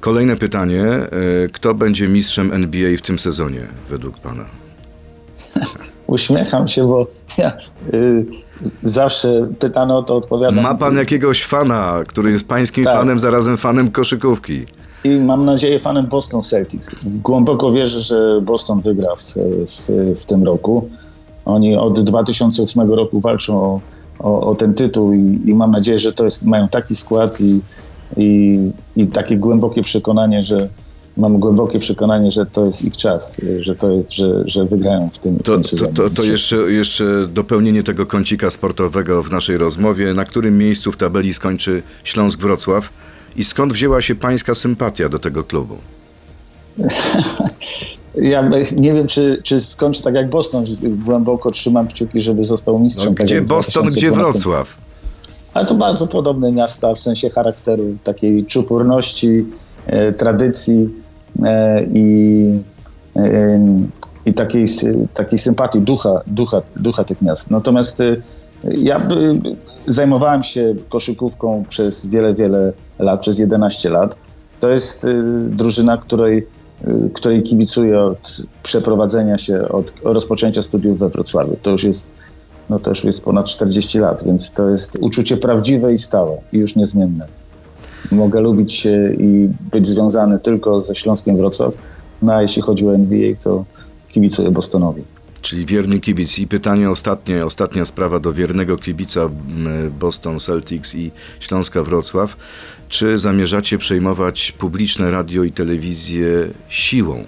Kolejne 0.00 0.36
pytanie. 0.36 0.82
E, 0.82 1.08
kto 1.52 1.74
będzie 1.74 2.08
mistrzem 2.08 2.52
NBA 2.52 2.96
w 2.96 3.00
tym 3.00 3.18
sezonie, 3.18 3.60
według 3.90 4.18
Pana? 4.18 4.44
Uśmiecham 6.06 6.68
się, 6.68 6.88
bo 6.88 7.06
ja, 7.38 7.52
y, 7.94 8.26
zawsze 8.82 9.48
pytano 9.58 9.98
o 9.98 10.02
to 10.02 10.16
odpowiadam. 10.16 10.64
Ma 10.64 10.74
Pan 10.74 10.96
jakiegoś 10.96 11.44
fana, 11.44 12.00
który 12.06 12.30
jest 12.30 12.48
Pańskim 12.48 12.84
tak. 12.84 12.94
fanem, 12.94 13.20
zarazem 13.20 13.56
fanem 13.56 13.90
koszykówki? 13.90 14.64
I 15.04 15.18
mam 15.18 15.44
nadzieję 15.44 15.78
fanem 15.78 16.06
Boston 16.06 16.42
Celtics. 16.42 16.90
Głęboko 17.02 17.72
wierzę, 17.72 18.00
że 18.00 18.40
Boston 18.42 18.80
wygra 18.80 19.16
w, 19.16 19.34
w, 19.66 20.14
w 20.20 20.24
tym 20.26 20.44
roku. 20.44 20.88
Oni 21.44 21.76
od 21.76 22.02
2008 22.02 22.90
roku 22.92 23.20
walczą 23.20 23.62
o, 23.62 23.80
o, 24.22 24.50
o 24.50 24.56
ten 24.56 24.74
tytuł 24.74 25.12
i, 25.12 25.40
i, 25.44 25.54
mam 25.54 25.70
nadzieję, 25.70 25.98
że 25.98 26.12
to 26.12 26.24
jest, 26.24 26.44
mają 26.44 26.68
taki 26.68 26.96
skład 26.96 27.40
i, 27.40 27.60
i, 28.16 28.58
i 28.96 29.06
takie 29.06 29.36
głębokie 29.36 29.82
przekonanie, 29.82 30.42
że 30.42 30.68
mam 31.16 31.38
głębokie 31.38 31.78
przekonanie, 31.78 32.30
że 32.30 32.46
to 32.46 32.66
jest 32.66 32.84
ich 32.84 32.96
czas, 32.96 33.36
że, 33.60 33.76
to 33.76 33.90
jest, 33.90 34.12
że, 34.12 34.42
że 34.46 34.64
wygrają 34.64 35.10
w 35.12 35.18
tym, 35.18 35.38
to, 35.38 35.58
w 35.58 35.70
tym. 35.70 35.78
To, 35.78 35.86
to, 35.86 36.10
to 36.10 36.24
jeszcze, 36.24 36.56
jeszcze 36.56 37.26
dopełnienie 37.28 37.82
tego 37.82 38.06
kącika 38.06 38.50
sportowego 38.50 39.22
w 39.22 39.30
naszej 39.30 39.58
rozmowie. 39.58 40.14
Na 40.14 40.24
którym 40.24 40.58
miejscu 40.58 40.92
w 40.92 40.96
tabeli 40.96 41.34
skończy 41.34 41.82
Śląsk 42.04 42.40
Wrocław? 42.40 42.92
I 43.36 43.44
skąd 43.44 43.72
wzięła 43.72 44.02
się 44.02 44.14
pańska 44.14 44.54
sympatia 44.54 45.08
do 45.08 45.18
tego 45.18 45.44
klubu? 45.44 45.76
Ja 48.14 48.50
nie 48.76 48.94
wiem, 48.94 49.06
czy, 49.06 49.40
czy 49.42 49.60
skończy 49.60 50.02
tak 50.02 50.14
jak 50.14 50.30
Boston. 50.30 50.64
Głęboko 50.82 51.50
trzymam 51.50 51.88
kciuki, 51.88 52.20
żeby 52.20 52.44
został 52.44 52.78
mistrzem. 52.78 53.08
No, 53.08 53.14
tak 53.14 53.26
gdzie 53.26 53.34
jak 53.34 53.44
w 53.44 53.48
Boston, 53.48 53.86
gdzie 53.86 54.10
2012. 54.10 54.32
Wrocław? 54.32 54.76
Ale 55.54 55.66
to 55.66 55.74
bardzo 55.74 56.06
podobne 56.06 56.52
miasta 56.52 56.94
w 56.94 56.98
sensie 56.98 57.30
charakteru, 57.30 57.96
takiej 58.04 58.46
czupurności, 58.46 59.46
e, 59.86 60.12
tradycji 60.12 60.88
e, 61.44 61.84
i, 61.94 62.58
e, 63.16 63.60
i 64.26 64.34
takiej, 64.34 64.66
takiej 65.14 65.38
sympatii, 65.38 65.80
ducha, 65.80 66.20
ducha, 66.26 66.62
ducha 66.76 67.04
tych 67.04 67.22
miast. 67.22 67.50
Natomiast 67.50 68.00
e, 68.00 68.16
ja 68.64 69.00
zajmowałem 69.86 70.42
się 70.42 70.74
koszykówką 70.88 71.64
przez 71.68 72.06
wiele, 72.06 72.34
wiele 72.34 72.72
lat, 72.98 73.20
przez 73.20 73.38
11 73.38 73.90
lat. 73.90 74.18
To 74.60 74.70
jest 74.70 75.04
e, 75.04 75.22
drużyna, 75.48 75.96
której, 75.96 76.46
której 77.14 77.42
kibicuję 77.42 78.00
od 78.00 78.42
przeprowadzenia 78.62 79.38
się, 79.38 79.68
od 79.68 79.94
rozpoczęcia 80.02 80.62
studiów 80.62 80.98
we 80.98 81.08
Wrocławiu. 81.08 81.56
To 81.62 81.70
już 81.70 81.84
jest 81.84 82.10
no 82.70 82.78
to 82.78 82.90
już 82.90 83.04
jest 83.04 83.24
ponad 83.24 83.46
40 83.46 83.98
lat, 83.98 84.24
więc 84.24 84.52
to 84.52 84.70
jest 84.70 84.98
uczucie 85.00 85.36
prawdziwe 85.36 85.94
i 85.94 85.98
stałe 85.98 86.36
i 86.52 86.58
już 86.58 86.76
niezmienne. 86.76 87.26
Mogę 88.12 88.40
lubić 88.40 88.72
się 88.72 89.12
i 89.18 89.48
być 89.72 89.86
związany 89.86 90.38
tylko 90.38 90.82
ze 90.82 90.94
Śląskiem 90.94 91.36
Wrocław, 91.36 91.74
no 92.22 92.32
a 92.32 92.42
jeśli 92.42 92.62
chodzi 92.62 92.88
o 92.88 92.94
NBA, 92.94 93.34
to 93.42 93.64
kibicuję 94.08 94.50
Bostonowi. 94.50 95.02
Czyli 95.42 95.66
wierny 95.66 96.00
kibic. 96.00 96.38
I 96.38 96.46
pytanie 96.46 96.90
ostatnie, 96.90 97.46
ostatnia 97.46 97.84
sprawa 97.84 98.20
do 98.20 98.32
wiernego 98.32 98.76
kibica 98.76 99.28
Boston 100.00 100.40
Celtics 100.40 100.94
i 100.94 101.10
Śląska 101.40 101.82
Wrocław. 101.82 102.36
Czy 102.88 103.18
zamierzacie 103.18 103.78
przejmować 103.78 104.52
publiczne 104.52 105.10
radio 105.10 105.44
i 105.44 105.52
telewizję 105.52 106.48
siłą? 106.68 107.24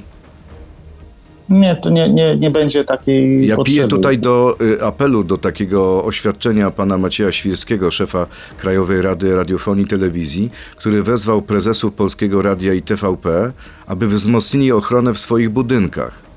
Nie, 1.49 1.77
to 1.77 1.91
nie, 1.91 2.09
nie, 2.09 2.37
nie 2.37 2.51
będzie 2.51 2.85
takiej 2.85 3.47
Ja 3.47 3.57
potrzeby. 3.57 3.77
piję 3.77 3.89
tutaj 3.89 4.19
do 4.19 4.57
y, 4.61 4.85
apelu, 4.85 5.25
do 5.25 5.37
takiego 5.39 6.05
oświadczenia 6.05 6.71
pana 6.71 6.99
Macieja 6.99 7.33
Świrskiego, 7.33 7.91
szefa 7.91 8.27
Krajowej 8.59 9.03
Rady 9.03 9.37
Radiofonii 9.37 9.85
i 9.85 9.89
Telewizji, 9.89 10.51
który 10.77 11.03
wezwał 11.03 11.43
prezesów 11.43 11.95
Polskiego 11.95 12.43
Radia 12.43 12.75
i 12.75 12.83
TVP, 12.83 13.53
aby 13.87 14.07
wzmocnili 14.07 14.73
ochronę 14.73 15.15
w 15.15 15.19
swoich 15.19 15.51
budynkach. 15.51 16.32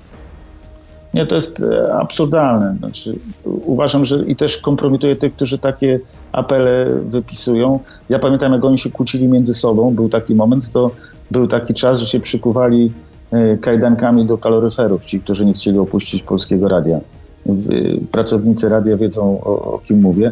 Nie, 1.15 1.25
to 1.25 1.35
jest 1.35 1.59
e, 1.63 1.93
absurdalne. 1.93 2.75
Znaczy, 2.79 3.15
uważam, 3.45 4.05
że 4.05 4.23
i 4.25 4.35
też 4.35 4.57
kompromituje 4.57 5.15
tych, 5.15 5.33
którzy 5.35 5.59
takie 5.59 5.99
apele 6.31 6.85
wypisują. 7.09 7.79
Ja 8.09 8.19
pamiętam, 8.19 8.53
jak 8.53 8.65
oni 8.65 8.77
się 8.77 8.89
kłócili 8.91 9.27
między 9.27 9.53
sobą, 9.53 9.93
był 9.95 10.09
taki 10.09 10.35
moment, 10.35 10.71
to 10.71 10.91
był 11.31 11.47
taki 11.47 11.73
czas, 11.73 11.99
że 11.99 12.05
się 12.05 12.19
przykuwali 12.19 12.91
e, 13.31 13.57
kajdankami 13.57 14.25
do 14.25 14.37
kaloryferów, 14.37 15.05
ci, 15.05 15.19
którzy 15.19 15.45
nie 15.45 15.53
chcieli 15.53 15.79
opuścić 15.79 16.23
polskiego 16.23 16.67
radia. 16.67 16.99
W- 17.45 18.07
Pracownicy 18.11 18.69
radia 18.69 18.97
wiedzą, 18.97 19.41
o, 19.41 19.73
o 19.73 19.79
kim 19.85 20.01
mówię. 20.01 20.31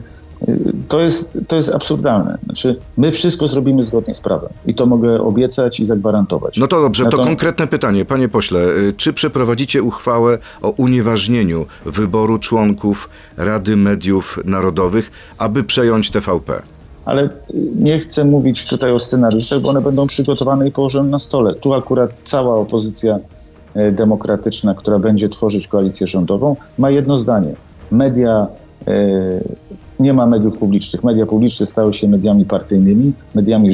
To 0.87 0.99
jest, 1.01 1.37
to 1.47 1.55
jest 1.55 1.69
absurdalne. 1.69 2.37
Znaczy, 2.45 2.75
my 2.97 3.11
wszystko 3.11 3.47
zrobimy 3.47 3.83
zgodnie 3.83 4.13
z 4.13 4.21
prawem 4.21 4.49
i 4.65 4.75
to 4.75 4.85
mogę 4.85 5.21
obiecać 5.21 5.79
i 5.79 5.85
zagwarantować. 5.85 6.57
No 6.57 6.67
to 6.67 6.81
dobrze, 6.81 7.03
to 7.03 7.09
Natomiast- 7.09 7.29
konkretne 7.29 7.67
pytanie, 7.67 8.05
panie 8.05 8.29
pośle. 8.29 8.59
y, 8.59 8.93
Czy 8.97 9.13
przeprowadzicie 9.13 9.83
uchwałę 9.83 10.37
o 10.61 10.69
unieważnieniu 10.69 11.65
wyboru 11.85 12.37
członków 12.39 13.09
Rady 13.37 13.75
Mediów 13.75 14.39
Narodowych, 14.45 15.11
aby 15.37 15.63
przejąć 15.63 16.11
TVP? 16.11 16.61
Ale 17.05 17.29
nie 17.75 17.99
chcę 17.99 18.25
mówić 18.25 18.67
tutaj 18.67 18.91
o 18.91 18.99
scenariuszach, 18.99 19.61
bo 19.61 19.69
one 19.69 19.81
będą 19.81 20.07
przygotowane 20.07 20.67
i 20.67 20.71
położone 20.71 21.09
na 21.09 21.19
stole. 21.19 21.55
Tu 21.55 21.73
akurat 21.73 22.11
cała 22.23 22.55
opozycja 22.55 23.19
e, 23.73 23.91
demokratyczna, 23.91 24.75
która 24.75 24.99
będzie 24.99 25.29
tworzyć 25.29 25.67
koalicję 25.67 26.07
rządową, 26.07 26.55
ma 26.77 26.89
jedno 26.89 27.17
zdanie. 27.17 27.53
Media, 27.91 28.47
e, 28.87 28.93
nie 30.03 30.13
ma 30.13 30.25
mediów 30.25 30.57
publicznych. 30.57 31.03
Media 31.03 31.25
publiczne 31.25 31.65
stały 31.65 31.93
się 31.93 32.07
mediami 32.07 32.45
partyjnymi, 32.45 33.13
mediami 33.35 33.69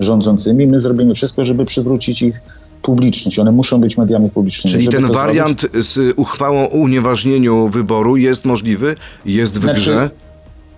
rządzącymi. 0.00 0.66
My 0.66 0.80
zrobimy 0.80 1.14
wszystko, 1.14 1.44
żeby 1.44 1.64
przywrócić 1.64 2.22
ich 2.22 2.40
publiczność. 2.82 3.38
One 3.38 3.52
muszą 3.52 3.80
być 3.80 3.98
mediami 3.98 4.30
publicznymi. 4.30 4.76
Czyli 4.76 4.88
ten 4.88 5.06
wariant 5.06 5.66
z 5.78 6.14
uchwałą 6.16 6.70
o 6.70 6.76
unieważnieniu 6.76 7.68
wyboru 7.68 8.16
jest 8.16 8.44
możliwy, 8.44 8.96
jest 9.24 9.58
w 9.58 9.62
Znaczy, 9.62 9.80
grze? 9.80 10.10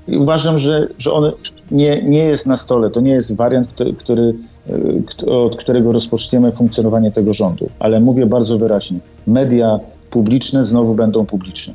Uważam, 0.07 0.59
że, 0.59 0.89
że 0.99 1.13
on 1.13 1.33
nie, 1.71 2.03
nie 2.03 2.25
jest 2.25 2.47
na 2.47 2.57
stole. 2.57 2.91
To 2.91 3.01
nie 3.01 3.13
jest 3.13 3.37
wariant, 3.37 3.69
który, 3.69 3.95
który, 3.95 4.35
y, 4.71 5.03
kto- 5.07 5.45
od 5.45 5.57
którego 5.57 5.93
rozpoczniemy 5.93 6.53
funkcjonowanie 6.53 7.13
tego 7.13 7.33
rządu. 7.35 7.71
Ale 7.79 8.01
mówię 8.01 8.27
bardzo 8.27 8.59
wyraźnie: 8.59 8.99
media 9.27 9.79
publiczne 10.11 10.65
znowu 10.65 10.95
będą 10.95 11.27
publiczne. 11.27 11.75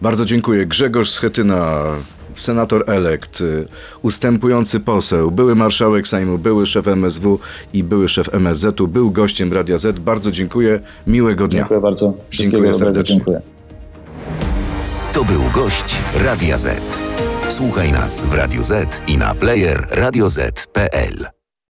Bardzo 0.00 0.24
dziękuję. 0.24 0.66
Grzegorz 0.66 1.10
Schetyna, 1.10 1.82
senator 2.40 2.84
elekt, 2.86 3.40
y, 3.40 3.66
ustępujący 4.02 4.80
poseł, 4.80 5.30
były 5.30 5.54
marszałek 5.54 6.08
Sejmu, 6.08 6.38
były 6.38 6.66
szef 6.66 6.88
MSW 6.88 7.38
i 7.72 7.84
były 7.84 8.08
szef 8.08 8.34
MSZ-u, 8.34 8.88
był 8.88 9.10
gościem 9.10 9.52
Radia 9.52 9.78
Z. 9.78 9.98
Bardzo 9.98 10.30
dziękuję. 10.30 10.80
Miłego 11.06 11.48
dnia. 11.48 11.58
Dziękuję 11.58 11.80
bardzo. 11.80 12.14
Wszystkiego 12.30 12.52
Dziękuję 12.52 12.74
serdecznie. 12.74 13.16
Dziękuję. 13.16 13.40
To 15.12 15.24
był 15.24 15.42
gość 15.54 15.96
Radia 16.24 16.56
Z. 16.56 16.80
Słuchaj 17.48 17.92
nas 17.92 18.22
w 18.22 18.34
Radio 18.34 18.62
Z 18.62 19.02
i 19.06 19.18
na 19.18 19.34
player 19.34 19.86
radioz.pl. 19.90 21.41